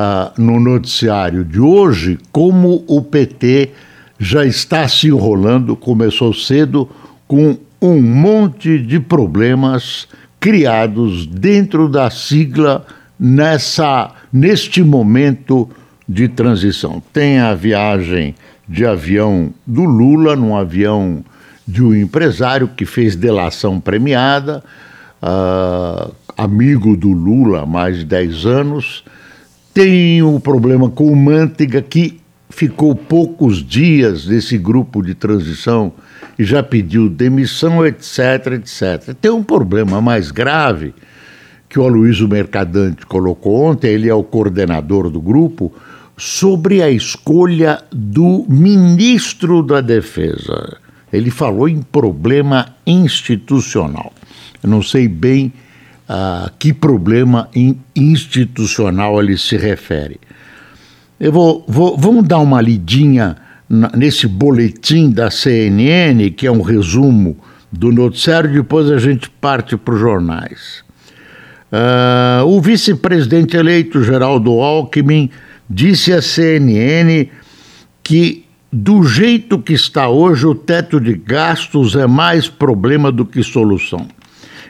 uh, 0.00 0.40
no 0.40 0.58
noticiário 0.58 1.44
de 1.44 1.60
hoje 1.60 2.18
como 2.32 2.84
o 2.86 3.02
PT 3.02 3.70
já 4.18 4.44
está 4.44 4.86
se 4.86 5.08
enrolando, 5.08 5.76
começou 5.76 6.34
cedo, 6.34 6.88
com 7.26 7.56
um 7.80 8.00
monte 8.00 8.78
de 8.78 9.00
problemas 9.00 10.06
criados 10.38 11.26
dentro 11.26 11.88
da 11.88 12.10
sigla 12.10 12.86
nessa 13.18 14.12
neste 14.32 14.82
momento 14.82 15.68
de 16.08 16.28
transição. 16.28 17.02
Tem 17.12 17.38
a 17.38 17.54
viagem 17.54 18.34
de 18.68 18.84
avião 18.84 19.52
do 19.66 19.84
Lula, 19.84 20.36
num 20.36 20.56
avião 20.56 21.24
de 21.66 21.82
um 21.82 21.94
empresário 21.94 22.68
que 22.68 22.84
fez 22.84 23.16
delação 23.16 23.80
premiada, 23.80 24.62
uh, 25.22 26.12
amigo 26.36 26.96
do 26.96 27.10
Lula 27.10 27.62
há 27.62 27.66
mais 27.66 27.98
de 27.98 28.04
10 28.04 28.46
anos. 28.46 29.04
Tem 29.72 30.22
um 30.22 30.40
problema 30.40 30.90
com 30.90 31.06
o 31.06 31.16
Manteiga, 31.16 31.80
que 31.80 32.20
ficou 32.48 32.94
poucos 32.94 33.64
dias 33.64 34.26
nesse 34.26 34.58
grupo 34.58 35.02
de 35.02 35.14
transição 35.14 35.92
e 36.38 36.44
já 36.44 36.62
pediu 36.62 37.08
demissão, 37.08 37.86
etc, 37.86 38.54
etc. 38.54 39.14
Tem 39.20 39.30
um 39.30 39.42
problema 39.42 40.00
mais 40.00 40.30
grave 40.30 40.92
que 41.68 41.78
o 41.78 41.84
Aloysio 41.84 42.26
Mercadante 42.26 43.06
colocou 43.06 43.62
ontem, 43.62 43.92
ele 43.92 44.08
é 44.08 44.14
o 44.14 44.24
coordenador 44.24 45.08
do 45.08 45.20
grupo, 45.20 45.72
sobre 46.16 46.82
a 46.82 46.90
escolha 46.90 47.80
do 47.92 48.44
ministro 48.48 49.62
da 49.62 49.80
Defesa. 49.80 50.78
Ele 51.12 51.30
falou 51.30 51.68
em 51.68 51.80
problema 51.80 52.74
institucional. 52.84 54.12
Eu 54.62 54.68
não 54.68 54.82
sei 54.82 55.06
bem 55.06 55.52
a 56.12 56.46
uh, 56.48 56.52
que 56.58 56.72
problema 56.72 57.48
institucional 57.94 59.22
ele 59.22 59.38
se 59.38 59.56
refere. 59.56 60.18
Eu 61.20 61.30
vou, 61.30 61.64
vou, 61.68 61.96
vamos 61.96 62.26
dar 62.26 62.38
uma 62.38 62.60
lidinha 62.60 63.36
nesse 63.96 64.26
boletim 64.26 65.12
da 65.12 65.30
CNN, 65.30 66.28
que 66.30 66.48
é 66.48 66.50
um 66.50 66.62
resumo 66.62 67.36
do 67.70 67.92
noticiário, 67.92 68.52
depois 68.52 68.90
a 68.90 68.98
gente 68.98 69.30
parte 69.30 69.76
para 69.76 69.94
os 69.94 70.00
jornais. 70.00 70.82
Uh, 71.70 72.44
o 72.44 72.60
vice-presidente 72.60 73.56
eleito 73.56 74.02
Geraldo 74.02 74.50
Alckmin 74.60 75.30
disse 75.68 76.12
à 76.12 76.20
CNN 76.20 77.28
que, 78.02 78.44
do 78.72 79.04
jeito 79.04 79.60
que 79.60 79.74
está 79.74 80.08
hoje, 80.08 80.44
o 80.44 80.56
teto 80.56 81.00
de 81.00 81.14
gastos 81.14 81.94
é 81.94 82.08
mais 82.08 82.48
problema 82.48 83.12
do 83.12 83.24
que 83.24 83.44
solução. 83.44 84.08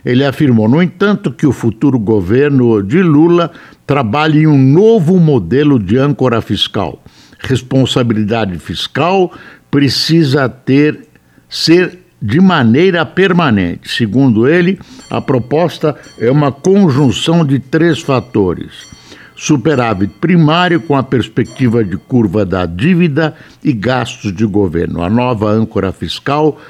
Ele 0.04 0.24
afirmou, 0.24 0.68
no 0.68 0.82
entanto, 0.82 1.30
que 1.30 1.46
o 1.46 1.52
futuro 1.52 1.98
governo 1.98 2.82
de 2.82 3.02
Lula 3.02 3.50
trabalha 3.86 4.38
em 4.38 4.46
um 4.46 4.58
novo 4.58 5.18
modelo 5.18 5.78
de 5.78 5.98
âncora 5.98 6.40
fiscal. 6.40 7.02
Responsabilidade 7.38 8.58
fiscal 8.58 9.32
precisa 9.70 10.48
ter 10.48 11.06
ser 11.48 11.98
de 12.20 12.40
maneira 12.40 13.04
permanente. 13.04 13.88
Segundo 13.88 14.46
ele, 14.46 14.78
a 15.10 15.20
proposta 15.20 15.96
é 16.18 16.30
uma 16.30 16.52
conjunção 16.52 17.44
de 17.44 17.58
três 17.58 18.00
fatores 18.00 19.00
superávit 19.40 20.12
primário 20.20 20.82
com 20.82 20.94
a 20.94 21.02
perspectiva 21.02 21.82
de 21.82 21.96
curva 21.96 22.44
da 22.44 22.66
dívida 22.66 23.34
e 23.64 23.72
gastos 23.72 24.34
de 24.34 24.44
governo. 24.44 25.02
A 25.02 25.08
nova 25.08 25.50
âncora 25.50 25.90
fiscal, 25.92 26.60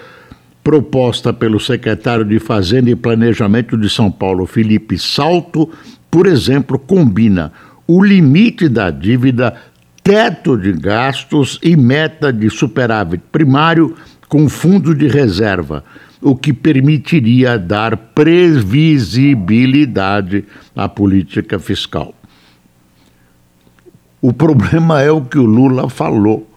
proposta 0.63 1.33
pelo 1.33 1.59
secretário 1.59 2.25
de 2.25 2.39
Fazenda 2.39 2.91
e 2.91 2.97
Planejamento 2.97 3.77
de 3.77 3.89
São 3.89 4.11
Paulo, 4.11 4.47
Felipe 4.47 4.99
Salto, 4.99 5.71
por 6.11 6.27
exemplo, 6.27 6.79
combina 6.79 7.53
o 7.87 8.05
limite 8.05 8.69
da 8.69 8.91
dívida, 8.91 9.57
teto 10.03 10.57
de 10.57 10.73
gastos 10.73 11.59
e 11.63 11.77
meta 11.77 12.33
de 12.33 12.51
superávit 12.51 13.23
primário 13.33 13.95
com 14.29 14.49
fundo 14.49 14.95
de 14.95 15.09
reserva, 15.09 15.85
o 16.23 16.37
que 16.37 16.53
permitiria 16.53 17.59
dar 17.59 17.97
previsibilidade 17.97 20.45
à 20.77 20.89
política 20.89 21.59
fiscal. 21.59 22.15
O 24.23 24.33
problema 24.33 25.01
é 25.01 25.11
o 25.11 25.23
que 25.23 25.39
o 25.39 25.45
Lula 25.45 25.89
falou. 25.89 26.49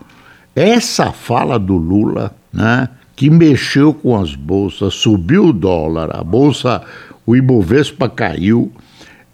Essa 0.56 1.12
fala 1.12 1.58
do 1.58 1.78
Lula, 1.78 2.35
né, 2.52 2.90
que 3.16 3.29
mexeu 3.29 3.94
com 3.94 4.19
as 4.19 4.35
bolsas, 4.35 4.94
subiu 4.96 5.47
o 5.47 5.53
dólar, 5.53 6.16
a 6.16 6.24
bolsa, 6.24 6.81
o 7.25 7.35
Ibovespa 7.35 8.09
caiu, 8.09 8.72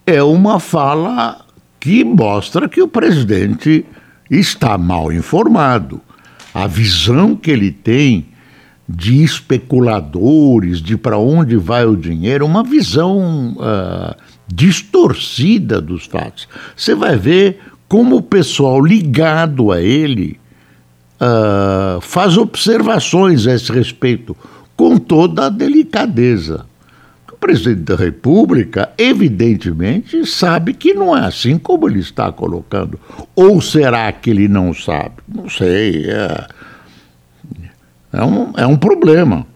é 0.06 0.22
uma 0.22 0.60
fala 0.60 1.44
que 1.78 2.04
mostra 2.04 2.68
que 2.68 2.82
o 2.82 2.88
presidente 2.88 3.84
está 4.30 4.76
mal 4.76 5.12
informado. 5.12 6.00
A 6.52 6.66
visão 6.66 7.34
que 7.34 7.50
ele 7.50 7.70
tem 7.70 8.26
de 8.88 9.22
especuladores, 9.22 10.82
de 10.82 10.96
para 10.96 11.16
onde 11.16 11.56
vai 11.56 11.86
o 11.86 11.96
dinheiro, 11.96 12.44
uma 12.44 12.64
visão 12.64 13.54
uh, 13.56 14.14
distorcida 14.52 15.80
dos 15.80 16.06
fatos. 16.06 16.48
Você 16.76 16.94
vai 16.94 17.16
ver 17.16 17.60
como 17.88 18.16
o 18.16 18.22
pessoal 18.22 18.84
ligado 18.84 19.70
a 19.70 19.80
ele 19.80 20.39
uh, 21.20 22.00
faz 22.00 22.36
observações 22.36 23.46
a 23.46 23.54
esse 23.54 23.70
respeito, 23.70 24.36
com 24.76 24.96
toda 24.96 25.46
a 25.46 25.48
delicadeza. 25.50 26.64
O 27.30 27.36
presidente 27.36 27.82
da 27.82 27.96
República, 27.96 28.90
evidentemente, 28.98 30.26
sabe 30.26 30.74
que 30.74 30.94
não 30.94 31.16
é 31.16 31.26
assim 31.26 31.58
como 31.58 31.88
ele 31.88 32.00
está 32.00 32.32
colocando. 32.32 32.98
Ou 33.34 33.60
será 33.60 34.10
que 34.12 34.30
ele 34.30 34.48
não 34.48 34.74
sabe? 34.74 35.16
Não 35.28 35.48
sei. 35.48 36.06
É, 36.10 36.46
é, 38.12 38.24
um, 38.24 38.52
é 38.56 38.66
um 38.66 38.76
problema. 38.76 39.46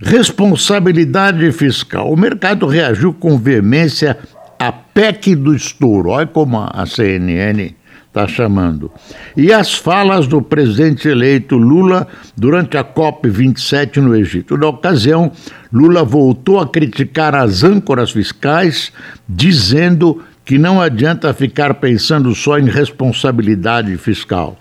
Responsabilidade 0.00 1.50
fiscal. 1.52 2.12
O 2.12 2.16
mercado 2.16 2.66
reagiu 2.66 3.12
com 3.12 3.38
veemência 3.38 4.18
à 4.58 4.70
PEC 4.72 5.34
do 5.34 5.54
estouro. 5.54 6.10
Olha 6.10 6.26
como 6.26 6.58
a 6.58 6.86
CNN 6.86 7.72
está 8.12 8.28
chamando. 8.28 8.92
E 9.34 9.50
as 9.52 9.74
falas 9.74 10.26
do 10.26 10.42
presidente 10.42 11.08
eleito 11.08 11.56
Lula 11.56 12.06
durante 12.36 12.76
a 12.76 12.84
COP27 12.84 13.96
no 13.96 14.14
Egito. 14.14 14.56
Na 14.58 14.68
ocasião, 14.68 15.32
Lula 15.72 16.04
voltou 16.04 16.60
a 16.60 16.68
criticar 16.68 17.34
as 17.34 17.64
âncoras 17.64 18.10
fiscais, 18.10 18.92
dizendo 19.26 20.22
que 20.44 20.58
não 20.58 20.80
adianta 20.80 21.32
ficar 21.32 21.74
pensando 21.74 22.34
só 22.34 22.58
em 22.58 22.66
responsabilidade 22.66 23.96
fiscal. 23.96 24.58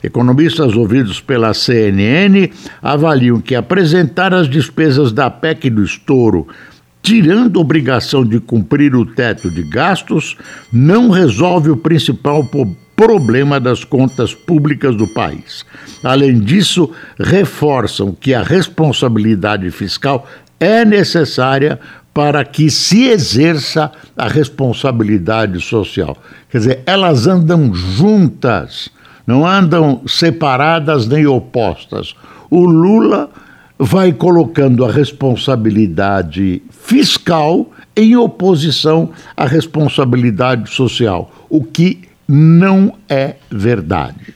Economistas 0.00 0.76
ouvidos 0.76 1.20
pela 1.20 1.54
CNN 1.54 2.50
avaliam 2.80 3.40
que 3.40 3.54
apresentar 3.54 4.32
as 4.32 4.48
despesas 4.48 5.12
da 5.12 5.28
PEC 5.28 5.70
do 5.70 5.82
estouro 5.82 6.46
tirando 7.02 7.58
a 7.58 7.60
obrigação 7.60 8.24
de 8.24 8.38
cumprir 8.38 8.94
o 8.94 9.04
teto 9.04 9.50
de 9.50 9.64
gastos, 9.64 10.36
não 10.72 11.10
resolve 11.10 11.68
o 11.68 11.76
principal 11.76 12.44
problema 13.04 13.58
das 13.58 13.82
contas 13.82 14.32
públicas 14.32 14.94
do 14.94 15.08
país. 15.08 15.66
Além 16.04 16.38
disso, 16.38 16.88
reforçam 17.18 18.12
que 18.12 18.32
a 18.32 18.44
responsabilidade 18.44 19.68
fiscal 19.72 20.24
é 20.60 20.84
necessária 20.84 21.80
para 22.14 22.44
que 22.44 22.70
se 22.70 23.06
exerça 23.08 23.90
a 24.16 24.28
responsabilidade 24.28 25.60
social. 25.60 26.16
Quer 26.48 26.58
dizer, 26.58 26.82
elas 26.86 27.26
andam 27.26 27.74
juntas, 27.74 28.88
não 29.26 29.44
andam 29.44 30.02
separadas 30.06 31.08
nem 31.08 31.26
opostas. 31.26 32.14
O 32.48 32.64
Lula 32.64 33.30
vai 33.76 34.12
colocando 34.12 34.84
a 34.84 34.92
responsabilidade 34.92 36.62
fiscal 36.70 37.68
em 37.96 38.14
oposição 38.14 39.10
à 39.36 39.44
responsabilidade 39.44 40.70
social, 40.70 41.32
o 41.50 41.64
que 41.64 42.11
não 42.28 42.94
é 43.08 43.36
verdade. 43.50 44.34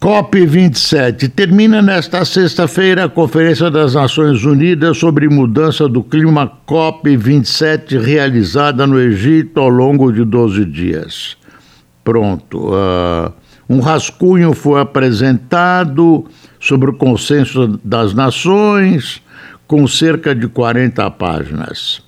COP27 0.00 1.28
termina 1.28 1.82
nesta 1.82 2.24
sexta-feira 2.24 3.06
a 3.06 3.08
Conferência 3.08 3.68
das 3.68 3.94
Nações 3.94 4.44
Unidas 4.44 4.96
sobre 4.96 5.28
Mudança 5.28 5.88
do 5.88 6.04
Clima 6.04 6.48
COP27 6.68 8.00
realizada 8.00 8.86
no 8.86 9.00
Egito 9.00 9.58
ao 9.58 9.68
longo 9.68 10.12
de 10.12 10.24
12 10.24 10.64
dias. 10.66 11.36
Pronto. 12.04 12.68
Uh, 12.68 13.32
um 13.68 13.80
rascunho 13.80 14.54
foi 14.54 14.80
apresentado 14.80 16.26
sobre 16.60 16.90
o 16.90 16.94
consenso 16.94 17.78
das 17.84 18.14
nações, 18.14 19.20
com 19.66 19.86
cerca 19.88 20.32
de 20.32 20.46
40 20.46 21.10
páginas. 21.10 22.00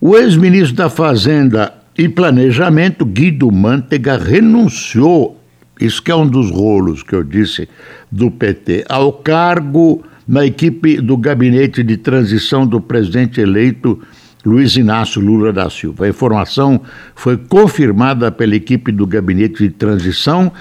O 0.00 0.16
ex-ministro 0.16 0.76
da 0.76 0.88
Fazenda 0.88 1.74
e 1.96 2.08
Planejamento, 2.08 3.04
Guido 3.04 3.50
Mantega, 3.52 4.16
renunciou, 4.16 5.40
isso 5.80 6.02
que 6.02 6.10
é 6.10 6.16
um 6.16 6.26
dos 6.26 6.50
rolos 6.50 7.02
que 7.02 7.14
eu 7.14 7.22
disse 7.22 7.68
do 8.10 8.30
PT, 8.30 8.84
ao 8.88 9.12
cargo 9.12 10.04
na 10.26 10.44
equipe 10.44 11.00
do 11.00 11.16
gabinete 11.16 11.82
de 11.82 11.96
transição 11.96 12.66
do 12.66 12.80
presidente 12.80 13.40
eleito 13.40 14.00
Luiz 14.44 14.76
Inácio 14.76 15.20
Lula 15.20 15.52
da 15.52 15.70
Silva. 15.70 16.04
A 16.04 16.08
informação 16.08 16.80
foi 17.14 17.36
confirmada 17.36 18.30
pela 18.30 18.54
equipe 18.56 18.90
do 18.90 19.06
gabinete 19.06 19.62
de 19.62 19.70
transição, 19.70 20.52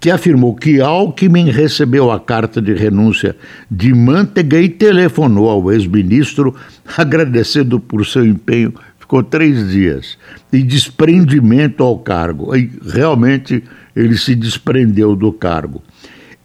que 0.00 0.10
afirmou 0.10 0.54
que 0.54 0.80
Alckmin 0.80 1.50
recebeu 1.50 2.10
a 2.12 2.20
carta 2.20 2.62
de 2.62 2.72
renúncia 2.74 3.34
de 3.68 3.92
Mantega 3.92 4.60
e 4.60 4.68
telefonou 4.68 5.48
ao 5.48 5.72
ex-ministro 5.72 6.54
agradecendo 6.96 7.80
por 7.80 8.06
seu 8.06 8.24
empenho. 8.24 8.72
Ficou 9.08 9.22
três 9.22 9.70
dias. 9.70 10.18
E 10.52 10.62
desprendimento 10.62 11.82
ao 11.82 11.98
cargo. 11.98 12.54
E 12.54 12.70
realmente 12.86 13.64
ele 13.96 14.18
se 14.18 14.34
desprendeu 14.34 15.16
do 15.16 15.32
cargo. 15.32 15.82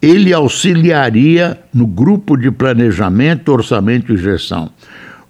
Ele 0.01 0.33
auxiliaria 0.33 1.59
no 1.73 1.85
grupo 1.85 2.37
de 2.37 2.49
planejamento, 2.49 3.51
orçamento 3.51 4.13
e 4.13 4.17
gestão 4.17 4.71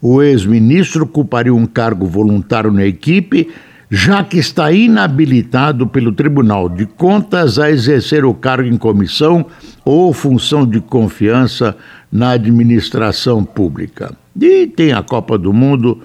o 0.05 0.21
ex-ministro 0.21 1.05
ocuparia 1.05 1.55
um 1.55 1.65
cargo 1.65 2.05
voluntário 2.05 2.69
na 2.69 2.85
equipe, 2.85 3.47
já 3.89 4.21
que 4.21 4.37
está 4.37 4.69
inabilitado 4.69 5.87
pelo 5.87 6.11
Tribunal 6.11 6.67
de 6.67 6.85
Contas 6.85 7.57
a 7.57 7.71
exercer 7.71 8.25
o 8.25 8.33
cargo 8.33 8.67
em 8.67 8.75
comissão 8.75 9.45
ou 9.85 10.11
função 10.11 10.67
de 10.67 10.81
confiança 10.81 11.77
na 12.11 12.31
administração 12.31 13.45
pública. 13.45 14.13
E 14.37 14.67
tem 14.67 14.91
a 14.91 15.01
Copa 15.01 15.37
do 15.37 15.53
Mundo 15.53 16.01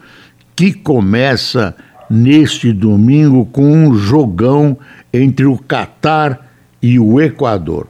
que 0.58 0.72
começa 0.72 1.72
neste 2.10 2.72
domingo 2.72 3.46
com 3.46 3.62
um 3.62 3.94
jogão 3.94 4.76
entre 5.12 5.46
o 5.46 5.56
Catar 5.56 6.50
e 6.82 6.98
o 6.98 7.20
Equador. 7.20 7.86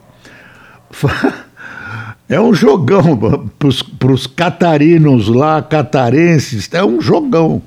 É 2.31 2.39
um 2.39 2.53
jogão 2.53 3.19
para 3.59 4.13
os 4.13 4.27
catarinos 4.27 5.29
lá, 5.29 5.63
catarenses, 5.63 6.69
é 6.75 6.85
um 6.85 7.01
jogão. 7.01 7.63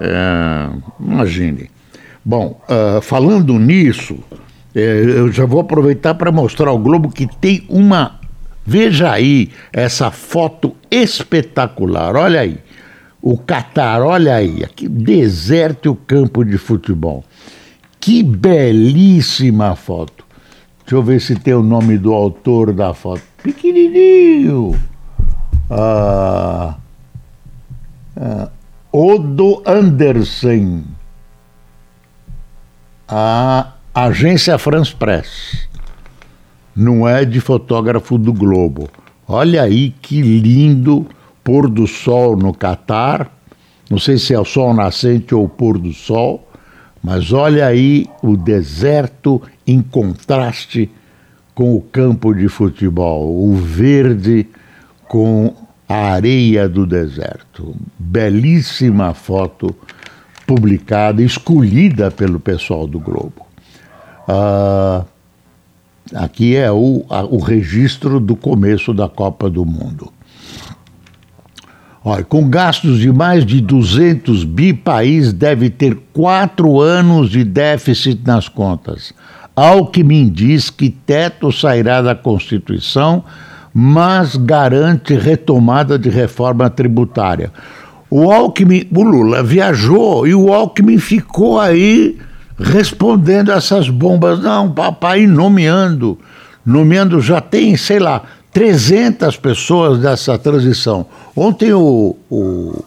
É, 0.00 0.68
imagine. 0.98 1.70
Bom, 2.24 2.60
uh, 2.68 3.00
falando 3.00 3.56
nisso, 3.60 4.18
é, 4.74 4.80
eu 4.80 5.30
já 5.30 5.46
vou 5.46 5.60
aproveitar 5.60 6.14
para 6.14 6.32
mostrar 6.32 6.70
ao 6.70 6.78
Globo 6.78 7.08
que 7.08 7.28
tem 7.40 7.64
uma. 7.68 8.18
Veja 8.66 9.12
aí 9.12 9.50
essa 9.72 10.10
foto 10.10 10.74
espetacular, 10.90 12.16
olha 12.16 12.40
aí. 12.40 12.58
O 13.22 13.38
Catar, 13.38 14.02
olha 14.02 14.34
aí, 14.34 14.64
aqui, 14.64 14.88
deserto 14.88 15.92
o 15.92 15.94
campo 15.94 16.44
de 16.44 16.58
futebol. 16.58 17.24
Que 18.00 18.20
belíssima 18.20 19.76
foto. 19.76 20.26
Deixa 20.80 20.96
eu 20.96 21.02
ver 21.04 21.20
se 21.20 21.36
tem 21.36 21.54
o 21.54 21.62
nome 21.62 21.96
do 21.96 22.12
autor 22.12 22.72
da 22.72 22.92
foto 22.92 23.22
pequenininho. 23.40 24.76
Ah, 25.70 26.76
ah, 28.16 28.50
Odo 28.90 29.62
Andersen, 29.64 30.84
a 33.06 33.72
agência 33.94 34.58
France 34.58 34.94
Press, 34.94 35.68
não 36.74 37.08
é 37.08 37.24
de 37.24 37.40
fotógrafo 37.40 38.18
do 38.18 38.32
Globo. 38.32 38.90
Olha 39.28 39.62
aí 39.62 39.90
que 40.02 40.20
lindo 40.20 41.06
pôr 41.42 41.68
do 41.68 41.86
sol 41.86 42.36
no 42.36 42.52
Catar. 42.52 43.30
Não 43.90 43.98
sei 43.98 44.18
se 44.18 44.32
é 44.32 44.38
o 44.38 44.44
sol 44.44 44.72
nascente 44.72 45.34
ou 45.34 45.44
o 45.44 45.48
pôr 45.48 45.78
do 45.78 45.92
sol, 45.92 46.48
mas 47.02 47.32
olha 47.32 47.66
aí 47.66 48.06
o 48.22 48.36
deserto 48.36 49.42
em 49.66 49.82
contraste 49.82 50.90
com 51.54 51.76
o 51.76 51.80
campo 51.80 52.34
de 52.34 52.48
futebol, 52.48 53.28
o 53.44 53.54
verde 53.54 54.46
com 55.08 55.54
a 55.88 56.12
areia 56.12 56.68
do 56.68 56.86
deserto. 56.86 57.74
Belíssima 57.98 59.12
foto 59.12 59.74
publicada, 60.46 61.22
escolhida 61.22 62.10
pelo 62.10 62.40
pessoal 62.40 62.86
do 62.86 62.98
Globo. 62.98 63.46
Ah, 64.26 65.04
aqui 66.14 66.56
é 66.56 66.70
o, 66.70 67.04
a, 67.10 67.22
o 67.24 67.38
registro 67.38 68.18
do 68.18 68.36
começo 68.36 68.94
da 68.94 69.08
Copa 69.08 69.50
do 69.50 69.64
Mundo. 69.64 70.12
Olha, 72.04 72.24
com 72.24 72.48
gastos 72.48 72.98
de 72.98 73.12
mais 73.12 73.46
de 73.46 73.60
200 73.60 74.42
bi, 74.42 74.72
país 74.72 75.32
deve 75.32 75.70
ter 75.70 75.96
quatro 76.12 76.80
anos 76.80 77.30
de 77.30 77.44
déficit 77.44 78.20
nas 78.26 78.48
contas. 78.48 79.14
Alckmin 79.54 80.28
diz 80.28 80.68
que 80.68 80.90
teto 80.90 81.52
sairá 81.52 82.02
da 82.02 82.14
Constituição, 82.14 83.22
mas 83.72 84.34
garante 84.34 85.14
retomada 85.14 85.96
de 85.98 86.08
reforma 86.08 86.68
tributária. 86.68 87.52
O 88.10 88.32
Alckmin, 88.32 88.86
o 88.92 89.02
Lula 89.02 89.42
viajou 89.42 90.26
e 90.26 90.34
o 90.34 90.52
Alckmin 90.52 90.98
ficou 90.98 91.60
aí 91.60 92.18
respondendo 92.58 93.52
essas 93.52 93.88
bombas. 93.88 94.40
Não, 94.40 94.70
papai, 94.70 95.26
nomeando. 95.26 96.18
Nomeando 96.64 97.20
já 97.20 97.40
tem, 97.40 97.76
sei 97.76 97.98
lá, 97.98 98.22
300 98.52 99.36
pessoas 99.38 99.98
dessa 99.98 100.38
transição. 100.38 101.06
Ontem 101.34 101.72
o, 101.72 102.16
o 102.30 102.84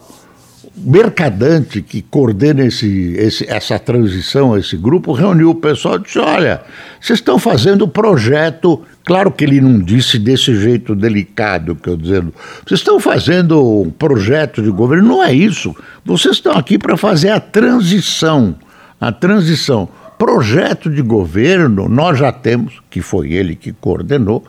Mercadante, 0.78 1.80
que 1.80 2.02
coordena 2.02 2.66
esse, 2.66 3.14
esse, 3.16 3.50
essa 3.50 3.78
transição, 3.78 4.56
esse 4.58 4.76
grupo, 4.76 5.12
reuniu 5.12 5.50
o 5.50 5.54
pessoal 5.54 5.96
e 5.96 6.00
disse: 6.00 6.18
Olha, 6.18 6.60
vocês 7.00 7.18
estão 7.18 7.38
fazendo 7.38 7.82
o 7.82 7.88
projeto. 7.88 8.82
Claro 9.04 9.30
que 9.32 9.44
ele 9.44 9.60
não 9.60 9.78
disse 9.78 10.18
desse 10.18 10.54
jeito 10.54 10.94
delicado 10.94 11.74
que 11.74 11.88
eu 11.88 11.96
dizendo. 11.96 12.34
Vocês 12.66 12.80
estão 12.80 13.00
fazendo 13.00 13.82
um 13.82 13.90
projeto 13.90 14.62
de 14.62 14.70
governo. 14.70 15.08
Não 15.08 15.24
é 15.24 15.32
isso. 15.32 15.74
Vocês 16.04 16.36
estão 16.36 16.52
aqui 16.52 16.78
para 16.78 16.96
fazer 16.96 17.30
a 17.30 17.40
transição. 17.40 18.54
A 19.00 19.10
transição. 19.10 19.88
Projeto 20.18 20.90
de 20.90 21.02
governo 21.02 21.88
nós 21.88 22.18
já 22.18 22.32
temos, 22.32 22.80
que 22.90 23.00
foi 23.00 23.32
ele 23.32 23.54
que 23.54 23.72
coordenou, 23.72 24.44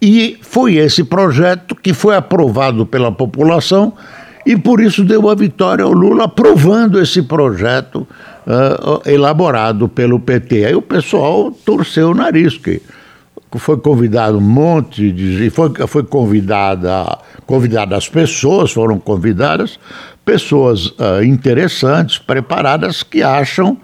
e 0.00 0.38
foi 0.42 0.76
esse 0.76 1.02
projeto 1.02 1.74
que 1.74 1.92
foi 1.92 2.16
aprovado 2.16 2.86
pela 2.86 3.10
população 3.10 3.94
e 4.46 4.56
por 4.56 4.80
isso 4.80 5.04
deu 5.04 5.28
a 5.28 5.34
vitória 5.34 5.84
ao 5.84 5.92
Lula 5.92 6.24
aprovando 6.24 7.00
esse 7.00 7.22
projeto 7.22 8.06
uh, 8.46 9.08
elaborado 9.08 9.88
pelo 9.88 10.18
PT. 10.20 10.64
Aí 10.64 10.74
o 10.74 10.80
pessoal 10.80 11.50
torceu 11.50 12.10
o 12.10 12.14
nariz, 12.14 12.56
que 12.56 12.80
foi 13.56 13.76
convidado 13.76 14.38
um 14.38 14.40
monte 14.40 15.12
de. 15.12 15.50
Foi, 15.50 15.70
foi 15.86 16.02
convidada, 16.02 17.18
convidada 17.44 17.96
as 17.96 18.08
pessoas, 18.08 18.72
foram 18.72 18.98
convidadas 18.98 19.78
pessoas 20.24 20.88
uh, 20.88 21.24
interessantes, 21.24 22.18
preparadas, 22.18 23.02
que 23.02 23.22
acham, 23.22 23.78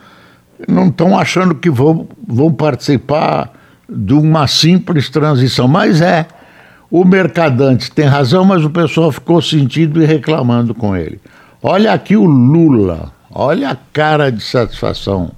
não 0.68 0.88
estão 0.88 1.18
achando 1.18 1.54
que 1.54 1.70
vão, 1.70 2.06
vão 2.26 2.52
participar 2.52 3.50
de 3.94 4.14
uma 4.14 4.46
simples 4.46 5.08
transição, 5.08 5.68
mas 5.68 6.00
é 6.00 6.26
o 6.90 7.04
mercadante 7.04 7.90
tem 7.90 8.04
razão, 8.06 8.44
mas 8.44 8.64
o 8.64 8.70
pessoal 8.70 9.10
ficou 9.10 9.42
sentindo 9.42 10.02
e 10.02 10.06
reclamando 10.06 10.74
com 10.74 10.94
ele. 10.94 11.20
Olha 11.62 11.92
aqui 11.92 12.16
o 12.16 12.24
Lula, 12.24 13.12
olha 13.32 13.70
a 13.70 13.76
cara 13.92 14.30
de 14.30 14.42
satisfação. 14.42 15.32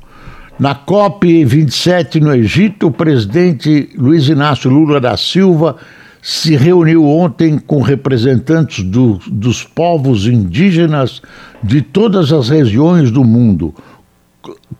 Na 0.58 0.74
COP27 0.74 2.20
no 2.20 2.34
Egito, 2.34 2.88
o 2.88 2.90
presidente 2.90 3.90
Luiz 3.96 4.28
Inácio 4.28 4.70
Lula 4.70 5.00
da 5.00 5.16
Silva 5.16 5.76
se 6.20 6.56
reuniu 6.56 7.06
ontem 7.06 7.56
com 7.58 7.80
representantes 7.80 8.82
do, 8.82 9.20
dos 9.26 9.62
povos 9.62 10.26
indígenas 10.26 11.22
de 11.62 11.80
todas 11.80 12.32
as 12.32 12.48
regiões 12.48 13.10
do 13.10 13.22
mundo, 13.22 13.74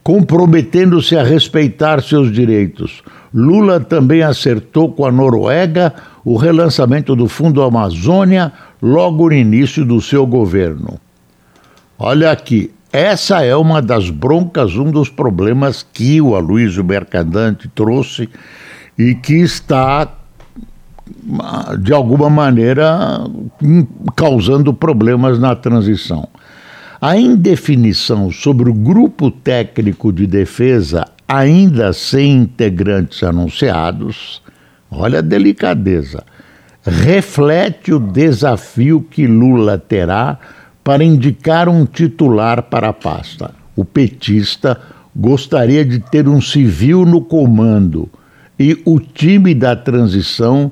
comprometendo-se 0.02 1.16
a 1.16 1.22
respeitar 1.22 2.02
seus 2.02 2.32
direitos. 2.32 3.02
Lula 3.36 3.78
também 3.78 4.22
acertou 4.22 4.90
com 4.90 5.04
a 5.04 5.12
Noruega 5.12 5.92
o 6.24 6.38
relançamento 6.38 7.14
do 7.14 7.28
Fundo 7.28 7.62
Amazônia 7.62 8.50
logo 8.80 9.28
no 9.28 9.34
início 9.34 9.84
do 9.84 10.00
seu 10.00 10.26
governo. 10.26 10.98
Olha 11.98 12.30
aqui, 12.30 12.70
essa 12.90 13.44
é 13.44 13.54
uma 13.54 13.82
das 13.82 14.08
broncas, 14.08 14.74
um 14.76 14.90
dos 14.90 15.10
problemas 15.10 15.86
que 15.92 16.18
o 16.18 16.34
Aloysio 16.34 16.82
Mercadante 16.82 17.68
trouxe 17.74 18.26
e 18.98 19.14
que 19.14 19.34
está, 19.34 20.08
de 21.78 21.92
alguma 21.92 22.30
maneira, 22.30 23.20
causando 24.16 24.72
problemas 24.72 25.38
na 25.38 25.54
transição. 25.54 26.26
A 26.98 27.18
indefinição 27.18 28.30
sobre 28.32 28.70
o 28.70 28.72
grupo 28.72 29.30
técnico 29.30 30.10
de 30.10 30.26
defesa 30.26 31.04
ainda 31.28 31.92
sem 31.92 32.42
integrantes 32.42 33.22
anunciados, 33.22 34.42
olha 34.90 35.18
a 35.18 35.22
delicadeza, 35.22 36.24
reflete 36.82 37.92
o 37.92 37.98
desafio 37.98 39.00
que 39.02 39.26
Lula 39.26 39.76
terá 39.76 40.38
para 40.84 41.02
indicar 41.02 41.68
um 41.68 41.84
titular 41.84 42.62
para 42.62 42.90
a 42.90 42.92
pasta. 42.92 43.50
O 43.74 43.84
petista 43.84 44.80
gostaria 45.14 45.84
de 45.84 45.98
ter 45.98 46.28
um 46.28 46.40
civil 46.40 47.04
no 47.04 47.20
comando 47.20 48.08
e 48.58 48.80
o 48.84 49.00
time 49.00 49.54
da 49.54 49.74
transição 49.74 50.70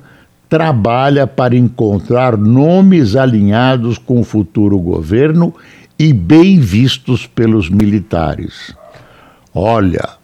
trabalha 0.49 1.26
para 1.26 1.56
encontrar 1.56 2.37
nomes 2.37 3.16
alinhados 3.16 3.99
com 3.99 4.20
o 4.20 4.25
futuro 4.25 4.78
governo 4.78 5.52
e 5.99 6.12
bem 6.12 6.61
vistos 6.61 7.26
pelos 7.26 7.68
militares. 7.68 8.75
Olha, 9.52 10.24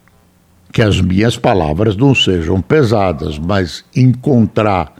que 0.72 0.82
as 0.82 1.00
minhas 1.00 1.36
palavras 1.36 1.96
não 1.96 2.14
sejam 2.14 2.60
pesadas, 2.60 3.38
mas 3.38 3.84
encontrar 3.94 4.94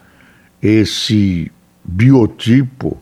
esse 0.61 1.51
biotipo 1.85 2.99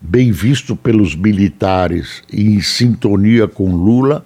bem 0.00 0.32
visto 0.32 0.74
pelos 0.76 1.14
militares 1.14 2.22
e 2.32 2.56
em 2.56 2.60
sintonia 2.60 3.46
com 3.46 3.74
Lula 3.74 4.24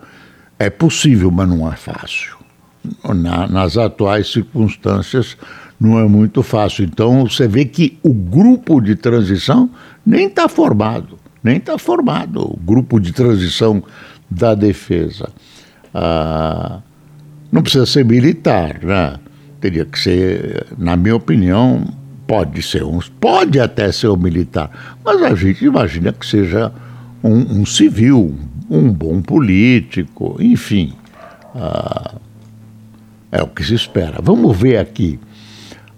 é 0.58 0.70
possível, 0.70 1.30
mas 1.30 1.48
não 1.48 1.70
é 1.70 1.76
fácil. 1.76 2.36
Na, 3.04 3.46
nas 3.46 3.76
atuais 3.76 4.30
circunstâncias, 4.30 5.36
não 5.78 5.98
é 5.98 6.04
muito 6.04 6.42
fácil. 6.42 6.84
Então 6.84 7.26
você 7.26 7.46
vê 7.46 7.64
que 7.64 7.98
o 8.02 8.12
grupo 8.12 8.80
de 8.80 8.96
transição 8.96 9.70
nem 10.04 10.28
está 10.28 10.48
formado, 10.48 11.18
nem 11.42 11.58
está 11.58 11.76
formado 11.78 12.40
o 12.40 12.56
grupo 12.56 12.98
de 12.98 13.12
transição 13.12 13.82
da 14.30 14.54
defesa. 14.54 15.28
Ah, 15.92 16.80
não 17.50 17.62
precisa 17.62 17.86
ser 17.86 18.04
militar, 18.04 18.80
né? 18.82 19.16
Teria 19.60 19.84
que 19.84 19.98
ser, 19.98 20.66
na 20.78 20.96
minha 20.96 21.16
opinião, 21.16 21.84
pode 22.26 22.62
ser 22.62 22.84
um, 22.84 22.98
pode 23.20 23.58
até 23.58 23.90
ser 23.90 24.08
um 24.08 24.16
militar, 24.16 24.98
mas 25.04 25.22
a 25.22 25.34
gente 25.34 25.64
imagina 25.64 26.12
que 26.12 26.26
seja 26.26 26.72
um, 27.22 27.60
um 27.60 27.66
civil, 27.66 28.34
um 28.68 28.92
bom 28.92 29.22
político, 29.22 30.36
enfim. 30.40 30.92
Ah, 31.54 32.14
é 33.32 33.42
o 33.42 33.46
que 33.46 33.64
se 33.64 33.74
espera. 33.74 34.18
Vamos 34.22 34.56
ver 34.56 34.78
aqui 34.78 35.18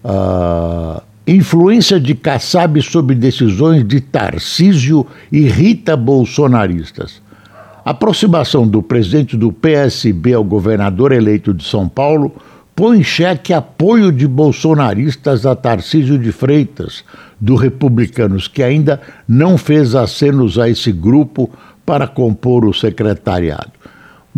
Uh, 0.04 1.02
influência 1.26 1.98
de 1.98 2.14
Kassab 2.14 2.80
sobre 2.80 3.14
decisões 3.14 3.86
de 3.86 4.00
Tarcísio 4.00 5.06
irrita 5.30 5.96
bolsonaristas. 5.96 7.20
A 7.88 7.92
aproximação 7.92 8.68
do 8.68 8.82
presidente 8.82 9.34
do 9.34 9.50
PSB 9.50 10.34
ao 10.34 10.44
governador 10.44 11.10
eleito 11.10 11.54
de 11.54 11.64
São 11.64 11.88
Paulo 11.88 12.36
põe 12.76 12.98
em 12.98 13.02
xeque 13.02 13.54
apoio 13.54 14.12
de 14.12 14.28
bolsonaristas 14.28 15.46
a 15.46 15.56
Tarcísio 15.56 16.18
de 16.18 16.30
Freitas, 16.30 17.02
do 17.40 17.54
Republicanos, 17.54 18.46
que 18.46 18.62
ainda 18.62 19.00
não 19.26 19.56
fez 19.56 19.94
acenos 19.94 20.58
a 20.58 20.68
esse 20.68 20.92
grupo 20.92 21.48
para 21.86 22.06
compor 22.06 22.66
o 22.66 22.74
secretariado. 22.74 23.72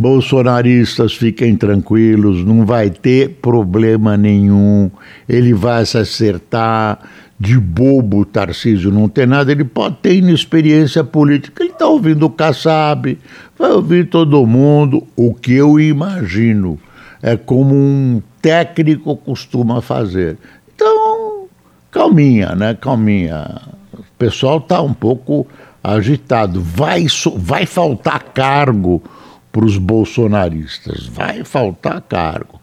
Bolsonaristas, 0.00 1.14
fiquem 1.14 1.54
tranquilos, 1.54 2.42
não 2.42 2.64
vai 2.64 2.88
ter 2.88 3.36
problema 3.42 4.16
nenhum. 4.16 4.90
Ele 5.28 5.52
vai 5.52 5.84
se 5.84 5.98
acertar. 5.98 6.98
De 7.38 7.58
bobo, 7.58 8.26
Tarcísio 8.26 8.90
não 8.90 9.08
tem 9.08 9.24
nada, 9.24 9.50
ele 9.50 9.64
pode 9.64 9.96
ter 10.02 10.14
inexperiência 10.16 11.02
política. 11.02 11.62
Ele 11.62 11.72
está 11.72 11.86
ouvindo 11.86 12.26
o 12.26 12.30
Kassab, 12.30 13.18
vai 13.58 13.70
ouvir 13.70 14.08
todo 14.08 14.46
mundo. 14.46 15.06
O 15.16 15.32
que 15.32 15.54
eu 15.54 15.80
imagino 15.80 16.78
é 17.22 17.38
como 17.38 17.74
um 17.74 18.22
técnico 18.42 19.16
costuma 19.16 19.80
fazer. 19.80 20.36
Então, 20.74 21.46
calminha, 21.90 22.54
né? 22.54 22.74
Calminha. 22.74 23.62
O 23.94 24.02
pessoal 24.18 24.58
está 24.58 24.82
um 24.82 24.92
pouco 24.92 25.46
agitado. 25.82 26.60
Vai, 26.60 27.06
vai 27.36 27.64
faltar 27.64 28.22
cargo 28.34 29.02
para 29.52 29.64
os 29.64 29.76
bolsonaristas. 29.76 31.06
Vai 31.06 31.44
faltar 31.44 32.00
cargo. 32.02 32.60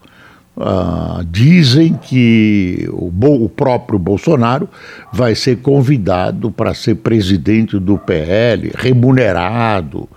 Uh, 0.55 1.23
dizem 1.25 1.93
que 1.93 2.89
o, 2.91 3.11
o, 3.43 3.47
próprio 3.47 3.99
Bolsonaro 3.99 4.67
vai 5.13 5.35
ser 5.35 5.57
convidado 5.57 6.49
para 6.49 6.73
ser 6.73 6.95
presidente 6.95 7.77
do 7.77 7.95
PL, 7.99 8.71
remunerado, 8.75 10.09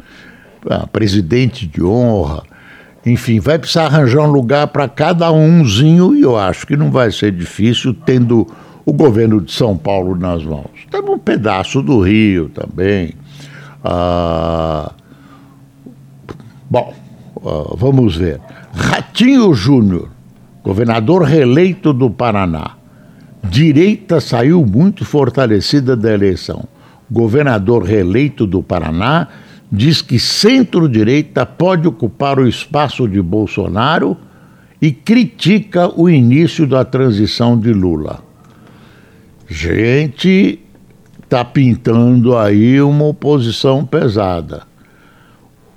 uh, 0.65 0.89
presidente 0.91 1.67
de 1.67 1.85
honra. 1.85 2.43
Enfim, 3.05 3.39
vai 3.39 3.59
precisar 3.59 3.85
arranjar 3.85 4.23
um 4.23 4.31
lugar 4.31 4.69
para 4.69 4.89
cada 4.89 5.31
umzinho 5.31 6.15
e 6.15 6.23
eu 6.23 6.39
acho 6.39 6.67
que 6.67 6.75
não 6.75 6.91
vai 6.91 7.11
ser 7.11 7.33
difícil, 7.33 7.93
tendo 7.93 8.47
o 8.87 8.95
governo 8.95 9.43
de 9.43 9.53
São 9.53 9.77
Paulo 9.77 10.17
nas 10.17 10.43
mãos. 10.43 10.71
Tem 10.91 11.03
um 11.03 11.19
pedaço 11.19 11.83
do 11.83 12.01
Rio 12.01 12.49
também. 12.49 13.15
Uh, 13.85 14.91
Bom, 16.71 16.95
vamos 17.77 18.17
ver. 18.17 18.41
Ratinho 18.73 19.53
Júnior, 19.53 20.09
governador 20.63 21.23
reeleito 21.23 21.93
do 21.93 22.09
Paraná. 22.09 22.77
Direita 23.43 24.21
saiu 24.21 24.65
muito 24.65 25.05
fortalecida 25.05 25.97
da 25.97 26.13
eleição. 26.13 26.65
Governador 27.11 27.83
reeleito 27.83 28.47
do 28.47 28.63
Paraná 28.63 29.27
diz 29.73 30.01
que 30.01 30.21
centro-direita 30.21 31.45
pode 31.45 31.89
ocupar 31.89 32.39
o 32.39 32.47
espaço 32.47 33.09
de 33.09 33.21
Bolsonaro 33.21 34.17
e 34.81 34.93
critica 34.93 35.91
o 36.01 36.09
início 36.09 36.67
da 36.67 36.85
transição 36.85 37.59
de 37.59 37.73
Lula. 37.73 38.23
Gente, 39.49 40.61
está 41.25 41.45
pintando 41.45 42.37
aí 42.37 42.81
uma 42.81 43.07
oposição 43.07 43.85
pesada. 43.85 44.70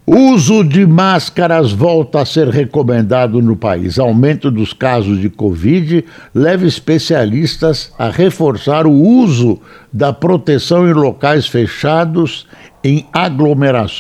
Uso 0.06 0.66
de 0.66 0.86
máscaras 0.86 1.72
volta 1.72 2.20
a 2.20 2.26
ser 2.26 2.50
recomendado 2.50 3.42
no 3.42 3.56
país. 3.56 3.98
Aumento 3.98 4.52
dos 4.52 4.74
casos 4.74 5.18
de 5.18 5.30
Covid 5.30 6.04
leva 6.36 6.68
especialistas 6.68 7.90
a 7.98 8.10
reforçar 8.10 8.86
o 8.86 8.92
uso 8.92 9.62
da 9.94 10.12
proteção 10.12 10.90
em 10.90 10.92
locais 10.92 11.48
fechados 11.48 12.46
em 12.84 13.08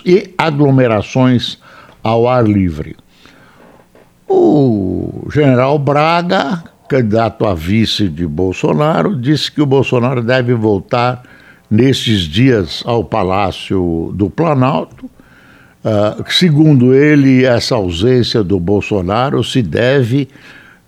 e 0.05 0.33
aglomerações 0.37 1.57
ao 2.03 2.27
ar 2.27 2.45
livre. 2.45 2.97
O 4.27 5.25
general 5.33 5.79
Braga, 5.79 6.65
candidato 6.89 7.45
a 7.45 7.53
vice 7.53 8.09
de 8.09 8.27
Bolsonaro, 8.27 9.15
disse 9.15 9.49
que 9.49 9.61
o 9.61 9.65
Bolsonaro 9.65 10.21
deve 10.21 10.53
voltar 10.53 11.23
nesses 11.71 12.23
dias 12.23 12.83
ao 12.85 13.05
Palácio 13.05 14.11
do 14.13 14.29
Planalto 14.29 15.09
Uh, 15.83 16.23
segundo 16.31 16.93
ele, 16.93 17.43
essa 17.43 17.75
ausência 17.75 18.41
do 18.41 18.59
Bolsonaro 18.59 19.43
se 19.43 19.61
deve. 19.61 20.29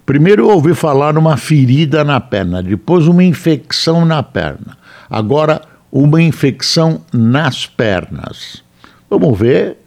Primeiro, 0.06 0.44
eu 0.44 0.50
ouvi 0.50 0.74
falar 0.74 1.14
numa 1.14 1.36
ferida 1.36 2.04
na 2.04 2.22
perna, 2.22 2.64
depois, 2.64 3.08
uma 3.08 3.24
infecção 3.24 4.06
na 4.06 4.24
perna, 4.24 4.78
agora, 5.10 5.62
uma 5.92 6.22
infecção 6.22 7.02
nas 7.12 7.66
pernas. 7.66 8.64
Vamos 9.10 9.38
ver 9.38 9.78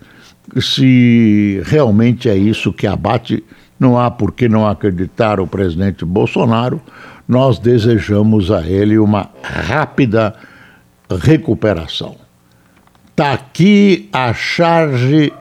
se 0.61 1.63
realmente 1.65 2.29
é 2.29 2.37
isso 2.37 2.73
que 2.73 2.87
abate. 2.87 3.45
Não 3.79 3.99
há 3.99 4.11
por 4.11 4.33
que 4.33 4.49
não 4.49 4.67
acreditar 4.67 5.39
o 5.39 5.47
presidente 5.47 6.05
Bolsonaro. 6.05 6.81
Nós 7.29 7.59
desejamos 7.59 8.51
a 8.51 8.67
ele 8.67 8.99
uma 8.99 9.31
rápida 9.43 10.35
recuperação. 11.11 12.17
Está 13.19 13.33
aqui 13.33 14.09
a 14.13 14.33
charge 14.33 15.33